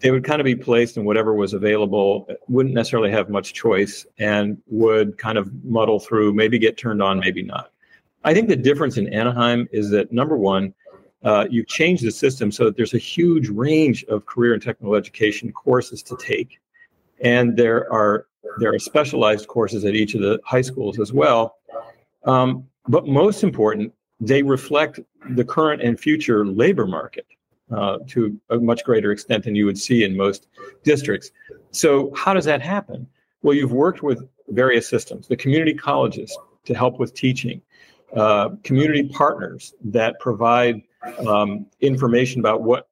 they 0.00 0.10
would 0.10 0.24
kind 0.24 0.40
of 0.40 0.44
be 0.44 0.54
placed 0.54 0.96
in 0.96 1.04
whatever 1.04 1.34
was 1.34 1.54
available, 1.54 2.28
wouldn't 2.48 2.74
necessarily 2.74 3.10
have 3.10 3.30
much 3.30 3.54
choice, 3.54 4.06
and 4.18 4.60
would 4.66 5.18
kind 5.18 5.38
of 5.38 5.52
muddle 5.64 5.98
through, 5.98 6.34
maybe 6.34 6.58
get 6.58 6.76
turned 6.76 7.02
on, 7.02 7.18
maybe 7.18 7.42
not. 7.42 7.70
I 8.24 8.34
think 8.34 8.48
the 8.48 8.56
difference 8.56 8.96
in 8.96 9.12
Anaheim 9.12 9.68
is 9.72 9.90
that 9.90 10.12
number 10.12 10.36
one, 10.36 10.74
uh, 11.24 11.46
you 11.50 11.64
change 11.64 12.00
the 12.00 12.10
system 12.10 12.50
so 12.50 12.64
that 12.64 12.76
there's 12.76 12.94
a 12.94 12.98
huge 12.98 13.48
range 13.48 14.04
of 14.04 14.26
career 14.26 14.54
and 14.54 14.62
technical 14.62 14.94
education 14.94 15.52
courses 15.52 16.02
to 16.02 16.16
take, 16.20 16.60
and 17.20 17.56
there 17.56 17.90
are 17.92 18.26
there 18.58 18.74
are 18.74 18.78
specialized 18.78 19.46
courses 19.46 19.84
at 19.84 19.94
each 19.94 20.14
of 20.14 20.20
the 20.20 20.40
high 20.44 20.60
schools 20.60 20.98
as 20.98 21.12
well. 21.12 21.56
Um, 22.24 22.66
but 22.88 23.06
most 23.06 23.42
important, 23.42 23.92
they 24.20 24.42
reflect 24.42 25.00
the 25.30 25.44
current 25.44 25.82
and 25.82 25.98
future 25.98 26.44
labor 26.46 26.86
market 26.86 27.26
uh, 27.74 27.98
to 28.08 28.38
a 28.50 28.58
much 28.58 28.84
greater 28.84 29.12
extent 29.12 29.44
than 29.44 29.54
you 29.54 29.64
would 29.64 29.78
see 29.78 30.04
in 30.04 30.16
most 30.16 30.48
districts. 30.82 31.30
So, 31.70 32.12
how 32.14 32.34
does 32.34 32.44
that 32.44 32.60
happen? 32.60 33.06
Well, 33.42 33.54
you've 33.54 33.72
worked 33.72 34.02
with 34.02 34.28
various 34.48 34.88
systems, 34.88 35.26
the 35.28 35.36
community 35.36 35.74
colleges 35.74 36.36
to 36.64 36.74
help 36.74 36.98
with 36.98 37.14
teaching, 37.14 37.62
uh, 38.14 38.50
community 38.62 39.08
partners 39.08 39.74
that 39.84 40.18
provide 40.20 40.82
um, 41.26 41.66
information 41.80 42.40
about 42.40 42.62
what 42.62 42.88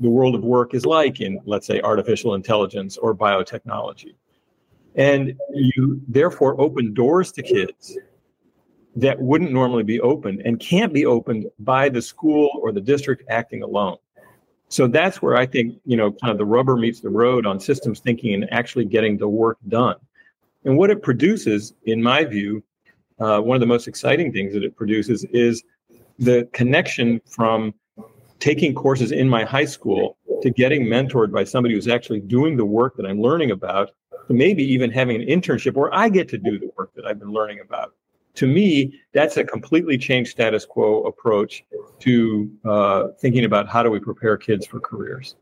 the 0.00 0.08
world 0.08 0.34
of 0.34 0.44
work 0.44 0.74
is 0.74 0.86
like 0.86 1.20
in, 1.20 1.40
let's 1.44 1.66
say, 1.66 1.80
artificial 1.80 2.34
intelligence 2.34 2.96
or 2.96 3.14
biotechnology. 3.14 4.14
And 4.94 5.38
you 5.52 6.00
therefore 6.08 6.60
open 6.60 6.94
doors 6.94 7.32
to 7.32 7.42
kids 7.42 7.98
that 8.94 9.20
wouldn't 9.20 9.52
normally 9.52 9.82
be 9.82 10.00
open 10.00 10.40
and 10.44 10.58
can't 10.58 10.92
be 10.92 11.04
opened 11.04 11.46
by 11.58 11.88
the 11.88 12.00
school 12.00 12.50
or 12.62 12.72
the 12.72 12.80
district 12.80 13.24
acting 13.28 13.62
alone. 13.62 13.98
So 14.68 14.88
that's 14.88 15.22
where 15.22 15.36
I 15.36 15.46
think, 15.46 15.78
you 15.84 15.96
know, 15.96 16.10
kind 16.10 16.32
of 16.32 16.38
the 16.38 16.44
rubber 16.44 16.76
meets 16.76 17.00
the 17.00 17.10
road 17.10 17.46
on 17.46 17.60
systems 17.60 18.00
thinking 18.00 18.34
and 18.34 18.52
actually 18.52 18.86
getting 18.86 19.16
the 19.16 19.28
work 19.28 19.58
done. 19.68 19.96
And 20.64 20.76
what 20.76 20.90
it 20.90 21.02
produces, 21.02 21.74
in 21.84 22.02
my 22.02 22.24
view, 22.24 22.64
uh, 23.20 23.40
one 23.40 23.54
of 23.54 23.60
the 23.60 23.66
most 23.66 23.86
exciting 23.86 24.32
things 24.32 24.52
that 24.54 24.64
it 24.64 24.74
produces 24.74 25.24
is 25.32 25.62
the 26.18 26.48
connection 26.52 27.20
from 27.26 27.74
taking 28.38 28.74
courses 28.74 29.12
in 29.12 29.28
my 29.28 29.44
high 29.44 29.64
school 29.64 30.16
to 30.42 30.50
getting 30.50 30.86
mentored 30.86 31.32
by 31.32 31.44
somebody 31.44 31.74
who's 31.74 31.88
actually 31.88 32.20
doing 32.20 32.56
the 32.56 32.64
work 32.64 32.96
that 32.96 33.06
I'm 33.06 33.20
learning 33.20 33.50
about, 33.50 33.90
to 34.28 34.34
maybe 34.34 34.62
even 34.64 34.90
having 34.90 35.22
an 35.22 35.28
internship 35.28 35.74
where 35.74 35.94
I 35.94 36.08
get 36.08 36.28
to 36.30 36.38
do 36.38 36.58
the 36.58 36.70
work 36.76 36.92
that 36.94 37.06
I've 37.06 37.18
been 37.18 37.32
learning 37.32 37.60
about 37.60 37.92
to 38.36 38.46
me, 38.46 39.00
that's 39.12 39.36
a 39.36 39.44
completely 39.44 39.98
changed 39.98 40.30
status 40.30 40.64
quo 40.64 41.02
approach 41.04 41.64
to 42.00 42.50
uh, 42.64 43.08
thinking 43.18 43.44
about 43.44 43.66
how 43.68 43.82
do 43.82 43.90
we 43.90 43.98
prepare 43.98 44.36
kids 44.36 44.66
for 44.66 44.78
careers. 44.78 45.34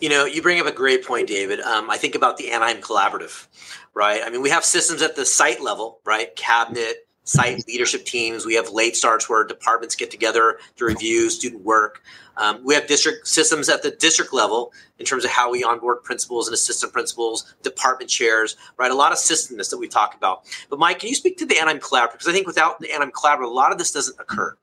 You 0.00 0.08
know, 0.08 0.24
you 0.24 0.40
bring 0.40 0.60
up 0.60 0.66
a 0.66 0.72
great 0.72 1.04
point, 1.04 1.26
David. 1.26 1.60
Um, 1.60 1.90
I 1.90 1.96
think 1.96 2.14
about 2.14 2.36
the 2.36 2.52
Anaheim 2.52 2.80
Collaborative, 2.80 3.48
right? 3.94 4.22
I 4.24 4.30
mean, 4.30 4.42
we 4.42 4.50
have 4.50 4.64
systems 4.64 5.02
at 5.02 5.16
the 5.16 5.26
site 5.26 5.60
level, 5.60 6.00
right? 6.06 6.34
Cabinet, 6.36 7.07
site 7.28 7.66
leadership 7.68 8.04
teams. 8.04 8.46
We 8.46 8.54
have 8.54 8.70
late 8.70 8.96
starts 8.96 9.28
where 9.28 9.44
departments 9.44 9.94
get 9.94 10.10
together 10.10 10.58
to 10.76 10.84
review 10.84 11.28
student 11.28 11.62
work. 11.62 12.02
Um, 12.38 12.64
we 12.64 12.74
have 12.74 12.86
district 12.86 13.26
systems 13.28 13.68
at 13.68 13.82
the 13.82 13.90
district 13.90 14.32
level 14.32 14.72
in 14.98 15.04
terms 15.04 15.24
of 15.24 15.30
how 15.30 15.50
we 15.50 15.62
onboard 15.62 16.02
principals 16.04 16.46
and 16.46 16.54
assistant 16.54 16.92
principals, 16.92 17.54
department 17.62 18.08
chairs, 18.08 18.56
right? 18.78 18.90
A 18.90 18.94
lot 18.94 19.12
of 19.12 19.18
systemness 19.18 19.70
that 19.70 19.78
we 19.78 19.88
talk 19.88 20.14
about. 20.14 20.44
But 20.70 20.78
Mike, 20.78 21.00
can 21.00 21.08
you 21.08 21.14
speak 21.14 21.36
to 21.38 21.46
the 21.46 21.58
Anaheim 21.58 21.80
Collaborative? 21.80 22.12
Because 22.12 22.28
I 22.28 22.32
think 22.32 22.46
without 22.46 22.80
the 22.80 22.90
Anaheim 22.92 23.12
Collaborative, 23.12 23.44
a 23.44 23.54
lot 23.54 23.72
of 23.72 23.78
this 23.78 23.92
doesn't 23.92 24.18
occur. 24.18 24.56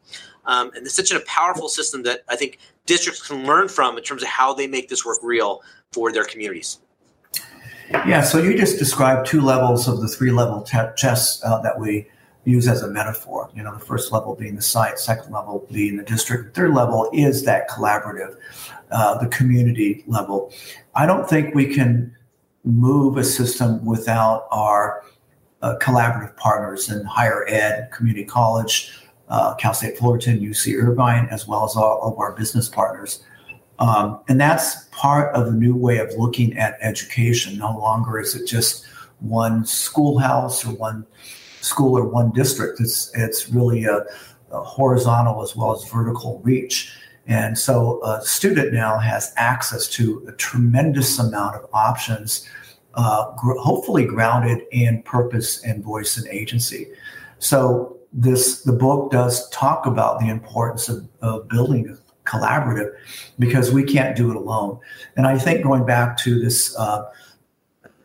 Um, 0.45 0.71
and 0.75 0.85
it's 0.85 0.95
such 0.95 1.11
a 1.11 1.19
powerful 1.21 1.69
system 1.69 2.03
that 2.03 2.21
I 2.29 2.35
think 2.35 2.59
districts 2.85 3.27
can 3.27 3.45
learn 3.45 3.67
from 3.67 3.97
in 3.97 4.03
terms 4.03 4.23
of 4.23 4.29
how 4.29 4.53
they 4.53 4.67
make 4.67 4.89
this 4.89 5.05
work 5.05 5.19
real 5.21 5.61
for 5.91 6.11
their 6.11 6.23
communities. 6.23 6.79
Yeah, 7.91 8.21
so 8.21 8.39
you 8.39 8.57
just 8.57 8.79
described 8.79 9.27
two 9.27 9.41
levels 9.41 9.87
of 9.87 10.01
the 10.01 10.07
three 10.07 10.31
level 10.31 10.63
te- 10.63 10.77
chess 10.97 11.43
uh, 11.43 11.61
that 11.61 11.79
we 11.79 12.07
use 12.45 12.67
as 12.67 12.83
a 12.83 12.87
metaphor. 12.87 13.49
You 13.55 13.63
know, 13.63 13.73
the 13.73 13.83
first 13.83 14.11
level 14.11 14.35
being 14.35 14.55
the 14.55 14.61
site, 14.61 14.99
second 14.99 15.33
level 15.33 15.67
being 15.71 15.97
the 15.97 16.03
district, 16.03 16.55
third 16.55 16.73
level 16.73 17.09
is 17.13 17.43
that 17.43 17.69
collaborative, 17.69 18.37
uh, 18.91 19.17
the 19.17 19.27
community 19.27 20.03
level. 20.07 20.53
I 20.93 21.05
don't 21.05 21.27
think 21.27 21.53
we 21.53 21.73
can 21.73 22.15
move 22.63 23.17
a 23.17 23.23
system 23.23 23.83
without 23.85 24.47
our 24.51 25.03
uh, 25.61 25.75
collaborative 25.81 26.35
partners 26.37 26.89
in 26.89 27.03
higher 27.05 27.45
ed, 27.47 27.89
community 27.91 28.25
college, 28.25 28.93
uh, 29.29 29.55
Cal 29.55 29.73
State 29.73 29.97
Fullerton, 29.97 30.39
UC 30.39 30.79
Irvine, 30.81 31.27
as 31.31 31.47
well 31.47 31.63
as 31.63 31.75
all 31.75 32.01
of 32.03 32.17
our 32.19 32.33
business 32.33 32.69
partners. 32.69 33.23
Um, 33.79 34.21
and 34.29 34.39
that's 34.39 34.85
part 34.91 35.35
of 35.35 35.47
the 35.47 35.51
new 35.51 35.75
way 35.75 35.97
of 35.97 36.13
looking 36.13 36.57
at 36.57 36.77
education. 36.81 37.57
No 37.57 37.77
longer 37.77 38.19
is 38.19 38.35
it 38.35 38.45
just 38.45 38.85
one 39.19 39.65
schoolhouse 39.65 40.65
or 40.65 40.73
one 40.75 41.05
school 41.65 41.97
or 41.97 42.05
one 42.05 42.31
district. 42.31 42.79
It's 42.79 43.11
it's 43.15 43.49
really 43.49 43.85
a, 43.85 44.05
a 44.51 44.63
horizontal 44.63 45.41
as 45.41 45.55
well 45.55 45.73
as 45.75 45.89
vertical 45.89 46.39
reach. 46.43 46.93
And 47.27 47.57
so 47.57 48.03
a 48.03 48.21
student 48.21 48.71
now 48.71 48.99
has 48.99 49.33
access 49.35 49.87
to 49.89 50.23
a 50.27 50.31
tremendous 50.33 51.17
amount 51.17 51.55
of 51.55 51.67
options, 51.73 52.47
uh, 52.93 53.31
gr- 53.35 53.57
hopefully 53.57 54.05
grounded 54.05 54.61
in 54.71 55.01
purpose 55.01 55.63
and 55.63 55.83
voice 55.83 56.17
and 56.17 56.27
agency. 56.27 56.87
So 57.39 57.97
this 58.13 58.61
the 58.61 58.73
book 58.73 59.11
does 59.11 59.49
talk 59.49 59.85
about 59.87 60.19
the 60.19 60.29
importance 60.29 60.87
of, 60.87 61.07
of 61.21 61.49
building 61.49 61.89
a 61.89 62.29
collaborative 62.29 62.91
because 63.39 63.71
we 63.71 63.83
can't 63.83 64.15
do 64.15 64.29
it 64.29 64.35
alone. 64.35 64.79
And 65.17 65.25
I 65.27 65.37
think 65.37 65.63
going 65.63 65.85
back 65.85 66.17
to 66.19 66.39
this 66.39 66.75
uh, 66.77 67.09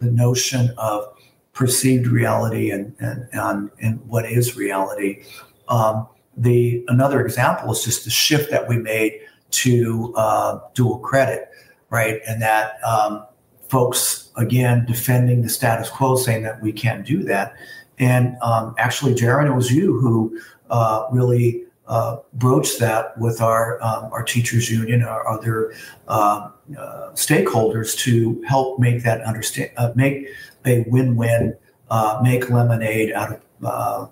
the 0.01 0.11
notion 0.11 0.73
of 0.79 1.15
perceived 1.53 2.07
reality 2.07 2.71
and 2.71 2.95
and 3.01 3.29
and, 3.33 3.71
and 3.81 4.01
what 4.07 4.31
is 4.31 4.57
reality. 4.57 5.25
Um, 5.69 6.09
the 6.37 6.85
another 6.89 7.25
example 7.25 7.73
is 7.73 7.85
just 7.85 8.05
the 8.05 8.11
shift 8.11 8.51
that 8.51 8.69
we 8.69 8.79
made 8.79 9.21
to 9.51 10.15
uh, 10.17 10.61
dual 10.75 10.99
credit, 10.99 11.49
right? 11.91 12.21
And 12.27 12.41
that 12.41 12.83
um, 12.85 13.27
folks 13.69 14.31
again 14.37 14.85
defending 14.87 15.43
the 15.43 15.49
status 15.49 15.91
quo, 15.91 16.17
saying 16.17 16.43
that 16.45 16.63
we 16.63 16.73
can't 16.73 17.05
do 17.07 17.23
that. 17.25 17.55
And 17.99 18.37
um, 18.43 18.75
actually, 18.79 19.15
Jaron, 19.15 19.47
it 19.47 19.55
was 19.55 19.71
you 19.71 19.99
who 19.99 20.41
uh, 20.71 21.07
really 21.13 21.65
uh, 21.91 22.19
broach 22.35 22.79
that 22.79 23.19
with 23.19 23.41
our 23.41 23.83
um, 23.83 24.11
our 24.13 24.23
teachers 24.23 24.71
union, 24.71 25.03
our 25.03 25.27
other 25.29 25.75
uh, 26.09 26.51
uh, 26.79 27.11
stakeholders 27.15 27.99
to 27.99 28.41
help 28.47 28.79
make 28.79 29.03
that 29.03 29.21
understand, 29.23 29.71
uh, 29.77 29.91
make 29.97 30.29
a 30.67 30.85
win-win, 30.89 31.57
uh, 31.91 32.21
make 32.23 32.51
lemonade 32.51 33.13
out 33.13 33.33
of 33.33 33.43
uh, 33.65 34.07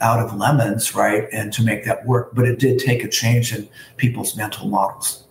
out 0.00 0.20
of 0.20 0.34
lemons, 0.36 0.94
right, 0.94 1.28
and 1.32 1.52
to 1.52 1.62
make 1.62 1.84
that 1.84 2.06
work. 2.06 2.34
But 2.34 2.46
it 2.46 2.58
did 2.58 2.78
take 2.78 3.04
a 3.04 3.08
change 3.08 3.54
in 3.54 3.68
people's 3.96 4.36
mental 4.36 4.68
models. 4.68 5.26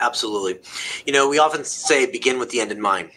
Absolutely. 0.00 0.60
You 1.06 1.12
know, 1.12 1.28
we 1.28 1.38
often 1.38 1.64
say 1.64 2.10
begin 2.10 2.38
with 2.38 2.50
the 2.50 2.60
end 2.60 2.72
in 2.72 2.80
mind. 2.80 3.10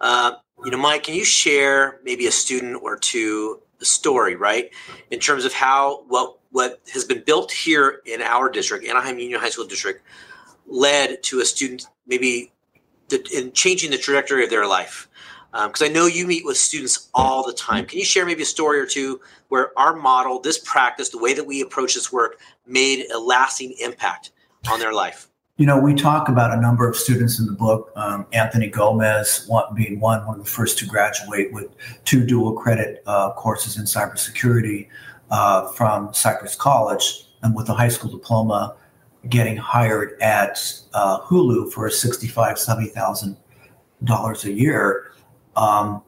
you 0.00 0.70
know, 0.70 0.78
Mike, 0.78 1.02
can 1.02 1.14
you 1.14 1.24
share 1.24 2.00
maybe 2.04 2.26
a 2.26 2.30
student 2.30 2.82
or 2.82 2.96
two 2.96 3.60
story, 3.82 4.36
right? 4.36 4.70
In 5.10 5.20
terms 5.20 5.44
of 5.44 5.52
how 5.52 6.04
what 6.08 6.38
what 6.50 6.80
has 6.92 7.04
been 7.04 7.22
built 7.24 7.52
here 7.52 8.00
in 8.06 8.22
our 8.22 8.48
district, 8.48 8.86
Anaheim 8.86 9.18
Union 9.18 9.40
High 9.40 9.50
School 9.50 9.66
District, 9.66 10.02
led 10.66 11.22
to 11.24 11.40
a 11.40 11.44
student 11.44 11.86
maybe 12.06 12.52
the, 13.08 13.26
in 13.34 13.52
changing 13.52 13.90
the 13.90 13.98
trajectory 13.98 14.44
of 14.44 14.50
their 14.50 14.66
life. 14.66 15.08
Because 15.52 15.82
um, 15.82 15.88
I 15.88 15.92
know 15.92 16.06
you 16.06 16.26
meet 16.26 16.44
with 16.44 16.58
students 16.58 17.08
all 17.14 17.46
the 17.46 17.52
time. 17.52 17.86
Can 17.86 17.98
you 17.98 18.04
share 18.04 18.26
maybe 18.26 18.42
a 18.42 18.46
story 18.46 18.78
or 18.78 18.86
two 18.86 19.20
where 19.48 19.76
our 19.78 19.96
model, 19.96 20.40
this 20.40 20.58
practice, 20.58 21.08
the 21.08 21.18
way 21.18 21.32
that 21.32 21.46
we 21.46 21.62
approach 21.62 21.94
this 21.94 22.12
work, 22.12 22.38
made 22.66 23.06
a 23.10 23.18
lasting 23.18 23.74
impact 23.80 24.32
on 24.70 24.80
their 24.80 24.92
life? 24.92 25.28
You 25.56 25.64
know, 25.64 25.78
we 25.80 25.94
talk 25.94 26.28
about 26.28 26.52
a 26.52 26.60
number 26.60 26.86
of 26.86 26.96
students 26.96 27.38
in 27.38 27.46
the 27.46 27.52
book. 27.52 27.90
Um, 27.96 28.26
Anthony 28.34 28.68
Gomez 28.68 29.46
one, 29.46 29.74
being 29.74 29.98
one, 30.00 30.26
one 30.26 30.38
of 30.38 30.44
the 30.44 30.50
first 30.50 30.76
to 30.80 30.86
graduate 30.86 31.50
with 31.50 31.68
two 32.04 32.26
dual 32.26 32.52
credit 32.52 33.02
uh, 33.06 33.32
courses 33.32 33.78
in 33.78 33.84
cybersecurity 33.84 34.88
uh, 35.30 35.68
from 35.68 36.12
Cypress 36.12 36.54
College, 36.54 37.28
and 37.42 37.56
with 37.56 37.70
a 37.70 37.72
high 37.72 37.88
school 37.88 38.10
diploma, 38.10 38.76
getting 39.28 39.56
hired 39.56 40.20
at 40.20 40.58
uh, 40.94 41.20
Hulu 41.20 41.72
for 41.72 41.90
sixty-five, 41.90 42.58
seventy 42.58 42.88
thousand 42.88 43.36
dollars 44.04 44.44
a 44.44 44.52
year. 44.52 45.12
Um, 45.56 46.02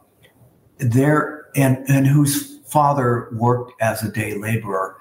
there 0.78 1.46
and 1.56 1.78
and 1.88 2.06
whose 2.06 2.58
father 2.66 3.28
worked 3.32 3.72
as 3.80 4.02
a 4.02 4.12
day 4.12 4.34
laborer, 4.34 4.96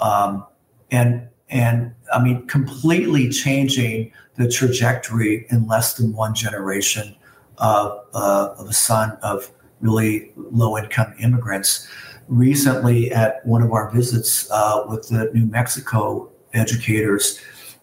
um, 0.00 0.46
and 0.90 1.28
and 1.50 1.94
I 2.12 2.22
mean, 2.22 2.46
completely 2.46 3.28
changing 3.28 4.12
the 4.36 4.48
trajectory 4.48 5.46
in 5.50 5.66
less 5.66 5.94
than 5.94 6.12
one 6.12 6.34
generation 6.34 7.14
of, 7.58 8.06
uh, 8.14 8.54
of 8.56 8.68
a 8.68 8.72
son 8.72 9.18
of 9.22 9.50
really 9.80 10.32
low 10.36 10.78
income 10.78 11.12
immigrants. 11.20 11.88
Recently, 12.28 13.12
at 13.12 13.44
one 13.44 13.62
of 13.62 13.72
our 13.72 13.90
visits 13.90 14.50
uh, 14.50 14.84
with 14.88 15.08
the 15.08 15.30
New 15.34 15.46
Mexico 15.46 16.30
educators, 16.54 17.40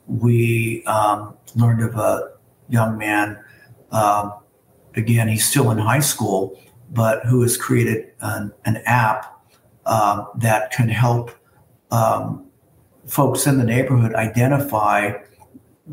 we 0.07 0.83
um, 0.85 1.35
learned 1.55 1.83
of 1.83 1.95
a 1.95 2.31
young 2.69 2.97
man. 2.97 3.43
Um, 3.91 4.33
again, 4.95 5.27
he's 5.27 5.47
still 5.47 5.71
in 5.71 5.77
high 5.77 5.99
school, 5.99 6.59
but 6.91 7.25
who 7.25 7.41
has 7.41 7.57
created 7.57 8.13
an, 8.21 8.53
an 8.65 8.77
app 8.85 9.41
um, 9.85 10.27
that 10.35 10.71
can 10.71 10.89
help 10.89 11.31
um, 11.91 12.45
folks 13.07 13.47
in 13.47 13.57
the 13.57 13.63
neighborhood 13.63 14.13
identify 14.15 15.13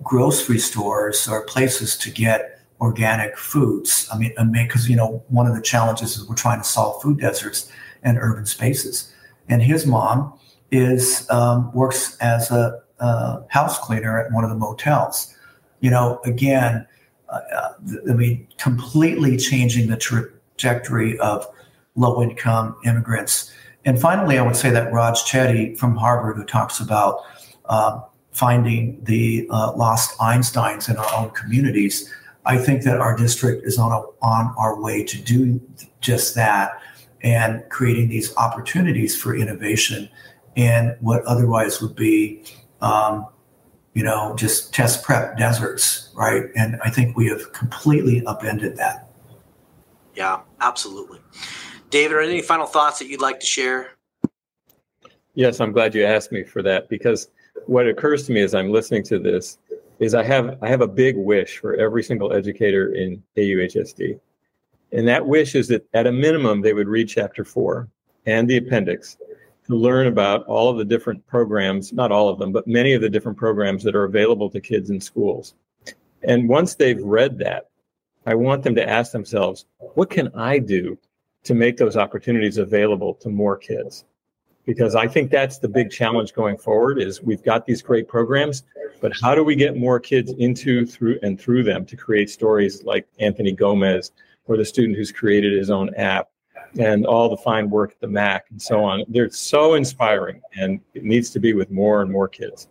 grocery 0.02 0.58
stores 0.58 1.28
or 1.28 1.44
places 1.44 1.96
to 1.98 2.10
get 2.10 2.60
organic 2.80 3.38
foods. 3.38 4.08
I 4.12 4.18
mean, 4.18 4.34
because 4.52 4.88
you 4.88 4.96
know 4.96 5.24
one 5.28 5.46
of 5.46 5.54
the 5.54 5.62
challenges 5.62 6.16
is 6.16 6.28
we're 6.28 6.34
trying 6.34 6.60
to 6.60 6.68
solve 6.68 7.00
food 7.02 7.20
deserts 7.20 7.70
and 8.02 8.18
urban 8.18 8.46
spaces. 8.46 9.12
And 9.48 9.62
his 9.62 9.86
mom 9.86 10.38
is 10.70 11.28
um, 11.30 11.72
works 11.72 12.16
as 12.20 12.50
a, 12.50 12.82
a, 13.04 13.44
house 13.48 13.78
cleaner 13.78 14.18
at 14.18 14.32
one 14.32 14.44
of 14.44 14.50
the 14.50 14.56
motels. 14.56 15.34
You 15.80 15.90
know, 15.90 16.20
again, 16.24 16.86
uh, 17.28 17.40
uh 17.54 17.72
I 18.10 18.12
mean, 18.12 18.46
completely 18.58 19.36
changing 19.36 19.88
the 19.88 19.96
trajectory 19.96 21.18
of 21.18 21.46
low 21.94 22.22
income 22.22 22.76
immigrants 22.84 23.52
and 23.84 24.00
finally, 24.00 24.38
I 24.38 24.42
would 24.42 24.56
say 24.56 24.70
that 24.70 24.92
Raj 24.92 25.22
Chetty 25.24 25.76
from 25.76 25.96
Harvard, 25.96 26.36
who 26.36 26.44
talks 26.44 26.80
about 26.80 27.20
uh, 27.66 28.00
finding 28.32 29.02
the 29.04 29.46
uh, 29.50 29.72
lost 29.76 30.16
Einsteins 30.18 30.88
in 30.88 30.96
our 30.96 31.14
own 31.14 31.30
communities, 31.30 32.10
I 32.46 32.58
think 32.58 32.82
that 32.82 32.98
our 32.98 33.16
district 33.16 33.66
is 33.66 33.78
on 33.78 33.92
a, 33.92 34.00
on 34.24 34.54
our 34.58 34.80
way 34.80 35.04
to 35.04 35.20
do 35.20 35.60
just 36.00 36.34
that 36.34 36.80
and 37.22 37.62
creating 37.70 38.08
these 38.08 38.36
opportunities 38.36 39.16
for 39.16 39.34
innovation 39.34 40.08
in 40.56 40.96
what 41.00 41.24
otherwise 41.24 41.80
would 41.80 41.96
be, 41.96 42.42
um, 42.80 43.26
you 43.94 44.02
know, 44.02 44.34
just 44.36 44.74
test 44.74 45.04
prep 45.04 45.38
deserts, 45.38 46.10
right? 46.14 46.44
And 46.56 46.78
I 46.84 46.90
think 46.90 47.16
we 47.16 47.28
have 47.28 47.52
completely 47.52 48.24
upended 48.26 48.76
that. 48.76 49.08
Yeah, 50.14 50.40
absolutely. 50.60 51.20
David, 51.90 52.16
are 52.16 52.22
there 52.22 52.30
any 52.30 52.42
final 52.42 52.66
thoughts 52.66 52.98
that 52.98 53.08
you'd 53.08 53.20
like 53.20 53.40
to 53.40 53.46
share? 53.46 53.90
Yes, 55.34 55.60
I'm 55.60 55.72
glad 55.72 55.94
you 55.94 56.04
asked 56.04 56.32
me 56.32 56.44
for 56.44 56.62
that 56.62 56.88
because 56.88 57.28
what 57.66 57.88
occurs 57.88 58.26
to 58.26 58.32
me 58.32 58.42
as 58.42 58.54
I'm 58.54 58.70
listening 58.70 59.02
to 59.04 59.18
this 59.18 59.58
is 59.98 60.14
I 60.14 60.22
have 60.24 60.58
I 60.62 60.68
have 60.68 60.80
a 60.80 60.88
big 60.88 61.16
wish 61.16 61.58
for 61.58 61.74
every 61.74 62.02
single 62.02 62.32
educator 62.32 62.94
in 62.94 63.22
AUHSD. 63.36 64.18
And 64.92 65.08
that 65.08 65.26
wish 65.26 65.54
is 65.54 65.68
that 65.68 65.86
at 65.94 66.06
a 66.06 66.12
minimum 66.12 66.60
they 66.60 66.72
would 66.72 66.88
read 66.88 67.08
chapter 67.08 67.44
4 67.44 67.88
and 68.26 68.48
the 68.48 68.58
appendix 68.58 69.16
to 69.66 69.74
learn 69.74 70.06
about 70.06 70.44
all 70.46 70.68
of 70.68 70.78
the 70.78 70.84
different 70.84 71.26
programs, 71.26 71.92
not 71.92 72.12
all 72.12 72.28
of 72.28 72.38
them, 72.38 72.52
but 72.52 72.66
many 72.66 72.92
of 72.92 73.00
the 73.00 73.08
different 73.08 73.38
programs 73.38 73.82
that 73.84 73.94
are 73.94 74.04
available 74.04 74.50
to 74.50 74.60
kids 74.60 74.90
in 74.90 75.00
schools. 75.00 75.54
And 76.22 76.48
once 76.48 76.74
they've 76.74 77.02
read 77.02 77.38
that, 77.38 77.68
I 78.26 78.34
want 78.34 78.62
them 78.62 78.74
to 78.74 78.88
ask 78.88 79.12
themselves, 79.12 79.66
what 79.78 80.10
can 80.10 80.28
I 80.34 80.58
do 80.58 80.98
to 81.44 81.54
make 81.54 81.76
those 81.76 81.96
opportunities 81.96 82.58
available 82.58 83.14
to 83.14 83.28
more 83.28 83.56
kids 83.56 84.04
because 84.64 84.94
i 84.94 85.06
think 85.06 85.30
that's 85.30 85.58
the 85.58 85.68
big 85.68 85.90
challenge 85.90 86.32
going 86.32 86.56
forward 86.56 87.00
is 87.00 87.22
we've 87.22 87.42
got 87.42 87.66
these 87.66 87.82
great 87.82 88.08
programs 88.08 88.64
but 89.00 89.12
how 89.20 89.34
do 89.34 89.44
we 89.44 89.54
get 89.54 89.76
more 89.76 90.00
kids 90.00 90.32
into 90.38 90.86
through 90.86 91.18
and 91.22 91.40
through 91.40 91.62
them 91.62 91.84
to 91.84 91.96
create 91.96 92.30
stories 92.30 92.82
like 92.82 93.06
anthony 93.18 93.52
gomez 93.52 94.12
or 94.46 94.56
the 94.56 94.64
student 94.64 94.96
who's 94.96 95.12
created 95.12 95.52
his 95.52 95.70
own 95.70 95.94
app 95.94 96.30
and 96.78 97.06
all 97.06 97.28
the 97.28 97.36
fine 97.36 97.70
work 97.70 97.92
at 97.92 98.00
the 98.00 98.06
mac 98.06 98.46
and 98.50 98.60
so 98.60 98.82
on 98.82 99.04
they're 99.08 99.30
so 99.30 99.74
inspiring 99.74 100.40
and 100.56 100.80
it 100.94 101.04
needs 101.04 101.30
to 101.30 101.38
be 101.38 101.52
with 101.52 101.70
more 101.70 102.02
and 102.02 102.10
more 102.10 102.28
kids 102.28 102.68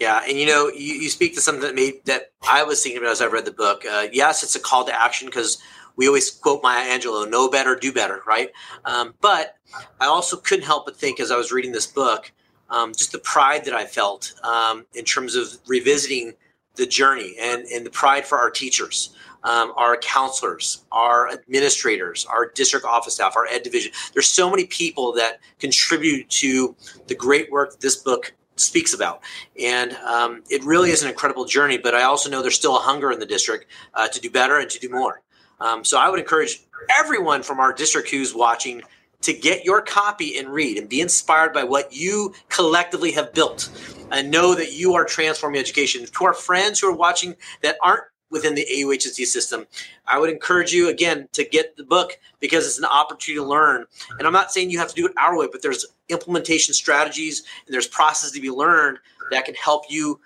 yeah, 0.00 0.22
and 0.26 0.38
you 0.38 0.46
know, 0.46 0.68
you, 0.68 0.94
you 0.94 1.10
speak 1.10 1.34
to 1.34 1.42
something 1.42 1.62
that 1.62 1.74
made 1.74 2.02
that 2.06 2.32
I 2.48 2.62
was 2.64 2.82
thinking 2.82 3.02
about 3.02 3.12
as 3.12 3.20
I 3.20 3.26
read 3.26 3.44
the 3.44 3.52
book. 3.52 3.84
Uh, 3.84 4.06
yes, 4.10 4.42
it's 4.42 4.56
a 4.56 4.60
call 4.60 4.86
to 4.86 4.98
action 4.98 5.28
because 5.28 5.62
we 5.96 6.06
always 6.06 6.30
quote 6.30 6.62
Maya 6.62 6.88
Angelou, 6.88 7.28
know 7.30 7.50
better, 7.50 7.76
do 7.76 7.92
better, 7.92 8.22
right? 8.26 8.50
Um, 8.86 9.12
but 9.20 9.56
I 10.00 10.06
also 10.06 10.38
couldn't 10.38 10.64
help 10.64 10.86
but 10.86 10.96
think 10.96 11.20
as 11.20 11.30
I 11.30 11.36
was 11.36 11.52
reading 11.52 11.72
this 11.72 11.86
book, 11.86 12.32
um, 12.70 12.94
just 12.94 13.12
the 13.12 13.18
pride 13.18 13.66
that 13.66 13.74
I 13.74 13.84
felt 13.84 14.32
um, 14.42 14.86
in 14.94 15.04
terms 15.04 15.36
of 15.36 15.48
revisiting 15.66 16.32
the 16.76 16.86
journey 16.86 17.36
and, 17.38 17.66
and 17.66 17.84
the 17.84 17.90
pride 17.90 18.24
for 18.24 18.38
our 18.38 18.50
teachers, 18.50 19.14
um, 19.44 19.72
our 19.76 19.96
counselors, 19.96 20.84
our 20.92 21.30
administrators, 21.30 22.26
our 22.26 22.50
district 22.50 22.84
office 22.84 23.14
staff, 23.14 23.36
our 23.36 23.46
ed 23.46 23.62
division. 23.62 23.92
There's 24.12 24.28
so 24.28 24.50
many 24.50 24.66
people 24.66 25.12
that 25.14 25.40
contribute 25.58 26.28
to 26.30 26.74
the 27.06 27.14
great 27.14 27.50
work 27.50 27.80
this 27.80 27.96
book 27.96 28.34
speaks 28.56 28.92
about. 28.92 29.22
And 29.60 29.92
um, 29.92 30.42
it 30.50 30.62
really 30.64 30.90
is 30.90 31.02
an 31.02 31.08
incredible 31.08 31.44
journey, 31.46 31.78
but 31.78 31.94
I 31.94 32.02
also 32.02 32.28
know 32.28 32.42
there's 32.42 32.56
still 32.56 32.76
a 32.76 32.80
hunger 32.80 33.10
in 33.10 33.18
the 33.18 33.26
district 33.26 33.66
uh, 33.94 34.08
to 34.08 34.20
do 34.20 34.30
better 34.30 34.58
and 34.58 34.68
to 34.70 34.78
do 34.78 34.90
more. 34.90 35.22
Um, 35.60 35.84
so 35.84 35.98
I 35.98 36.08
would 36.08 36.20
encourage 36.20 36.62
everyone 36.98 37.42
from 37.42 37.60
our 37.60 37.72
district 37.72 38.10
who's 38.10 38.34
watching 38.34 38.82
to 39.22 39.32
get 39.34 39.64
your 39.64 39.82
copy 39.82 40.38
and 40.38 40.48
read 40.48 40.78
and 40.78 40.88
be 40.88 41.00
inspired 41.00 41.52
by 41.52 41.64
what 41.64 41.92
you 41.92 42.34
collectively 42.48 43.12
have 43.12 43.34
built 43.34 43.68
and 44.10 44.30
know 44.30 44.54
that 44.54 44.72
you 44.72 44.94
are 44.94 45.04
transforming 45.04 45.60
education. 45.60 46.06
To 46.06 46.24
our 46.24 46.32
friends 46.32 46.80
who 46.80 46.88
are 46.88 46.96
watching 46.96 47.36
that 47.62 47.76
aren't 47.82 48.04
within 48.30 48.54
the 48.54 48.66
AUHSD 48.72 49.24
system, 49.26 49.66
I 50.06 50.18
would 50.18 50.30
encourage 50.30 50.72
you 50.72 50.88
again 50.88 51.28
to 51.32 51.44
get 51.44 51.76
the 51.76 51.84
book 51.84 52.18
because 52.38 52.66
it's 52.66 52.78
an 52.78 52.84
opportunity 52.84 53.42
to 53.42 53.48
learn. 53.48 53.84
And 54.18 54.26
I'm 54.26 54.32
not 54.32 54.52
saying 54.52 54.70
you 54.70 54.78
have 54.78 54.88
to 54.88 54.94
do 54.94 55.06
it 55.06 55.12
our 55.18 55.36
way, 55.36 55.48
but 55.50 55.62
there's 55.62 55.86
implementation 56.08 56.74
strategies 56.74 57.42
and 57.66 57.74
there's 57.74 57.86
processes 57.86 58.32
to 58.32 58.40
be 58.40 58.50
learned 58.50 58.98
that 59.30 59.44
can 59.44 59.54
help 59.54 59.84
you 59.88 60.20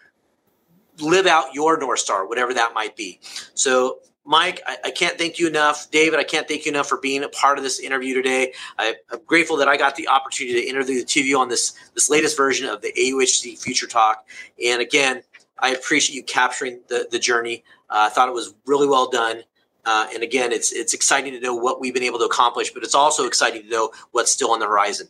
live 1.00 1.26
out 1.26 1.54
your 1.54 1.78
North 1.78 1.98
Star, 1.98 2.26
whatever 2.26 2.54
that 2.54 2.72
might 2.74 2.96
be. 2.96 3.20
So 3.54 3.98
Mike, 4.24 4.62
I, 4.66 4.76
I, 4.84 4.90
can't 4.90 5.18
thank 5.18 5.38
you 5.38 5.46
enough. 5.46 5.90
David, 5.90 6.18
I 6.18 6.24
can't 6.24 6.48
thank 6.48 6.64
you 6.64 6.72
enough 6.72 6.88
for 6.88 6.98
being 6.98 7.24
a 7.24 7.28
part 7.28 7.58
of 7.58 7.64
this 7.64 7.78
interview 7.78 8.14
today. 8.14 8.54
I, 8.78 8.94
am 9.12 9.18
grateful 9.26 9.56
that 9.58 9.68
I 9.68 9.76
got 9.76 9.96
the 9.96 10.08
opportunity 10.08 10.62
to 10.62 10.66
interview 10.66 10.98
the 10.98 11.04
two 11.04 11.20
of 11.20 11.26
you 11.26 11.38
on 11.38 11.48
this 11.48 11.74
this 11.94 12.08
latest 12.08 12.36
version 12.36 12.68
of 12.68 12.80
the 12.80 12.92
AUHC 12.92 13.62
Future 13.62 13.86
Talk. 13.86 14.26
And 14.64 14.80
again, 14.80 15.22
I 15.58 15.70
appreciate 15.70 16.16
you 16.16 16.22
capturing 16.22 16.80
the, 16.88 17.06
the 17.10 17.18
journey. 17.18 17.64
Uh, 17.94 18.06
I 18.06 18.08
thought 18.08 18.28
it 18.28 18.34
was 18.34 18.52
really 18.66 18.88
well 18.88 19.08
done. 19.08 19.44
Uh, 19.86 20.08
and 20.12 20.22
again, 20.22 20.50
it's 20.50 20.72
it's 20.72 20.94
exciting 20.94 21.32
to 21.32 21.40
know 21.40 21.54
what 21.54 21.80
we've 21.80 21.94
been 21.94 22.02
able 22.02 22.18
to 22.18 22.24
accomplish, 22.24 22.72
but 22.72 22.82
it's 22.82 22.94
also 22.94 23.26
exciting 23.26 23.62
to 23.62 23.68
know 23.68 23.92
what's 24.12 24.32
still 24.32 24.50
on 24.50 24.58
the 24.58 24.66
horizon. 24.66 25.08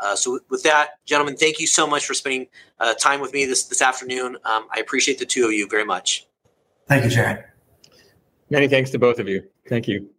Uh, 0.00 0.16
so, 0.16 0.40
with 0.50 0.64
that, 0.64 0.98
gentlemen, 1.06 1.36
thank 1.36 1.60
you 1.60 1.66
so 1.66 1.86
much 1.86 2.04
for 2.04 2.12
spending 2.12 2.48
uh, 2.80 2.92
time 2.94 3.20
with 3.20 3.32
me 3.32 3.46
this 3.46 3.64
this 3.64 3.80
afternoon. 3.80 4.36
Um, 4.44 4.66
I 4.74 4.80
appreciate 4.80 5.18
the 5.18 5.26
two 5.26 5.46
of 5.46 5.52
you 5.52 5.68
very 5.68 5.84
much. 5.84 6.26
Thank 6.88 7.04
you, 7.04 7.10
Jaron. 7.10 7.42
Many 8.50 8.68
thanks 8.68 8.90
to 8.90 8.98
both 8.98 9.20
of 9.20 9.28
you. 9.28 9.44
Thank 9.68 9.88
you. 9.88 10.10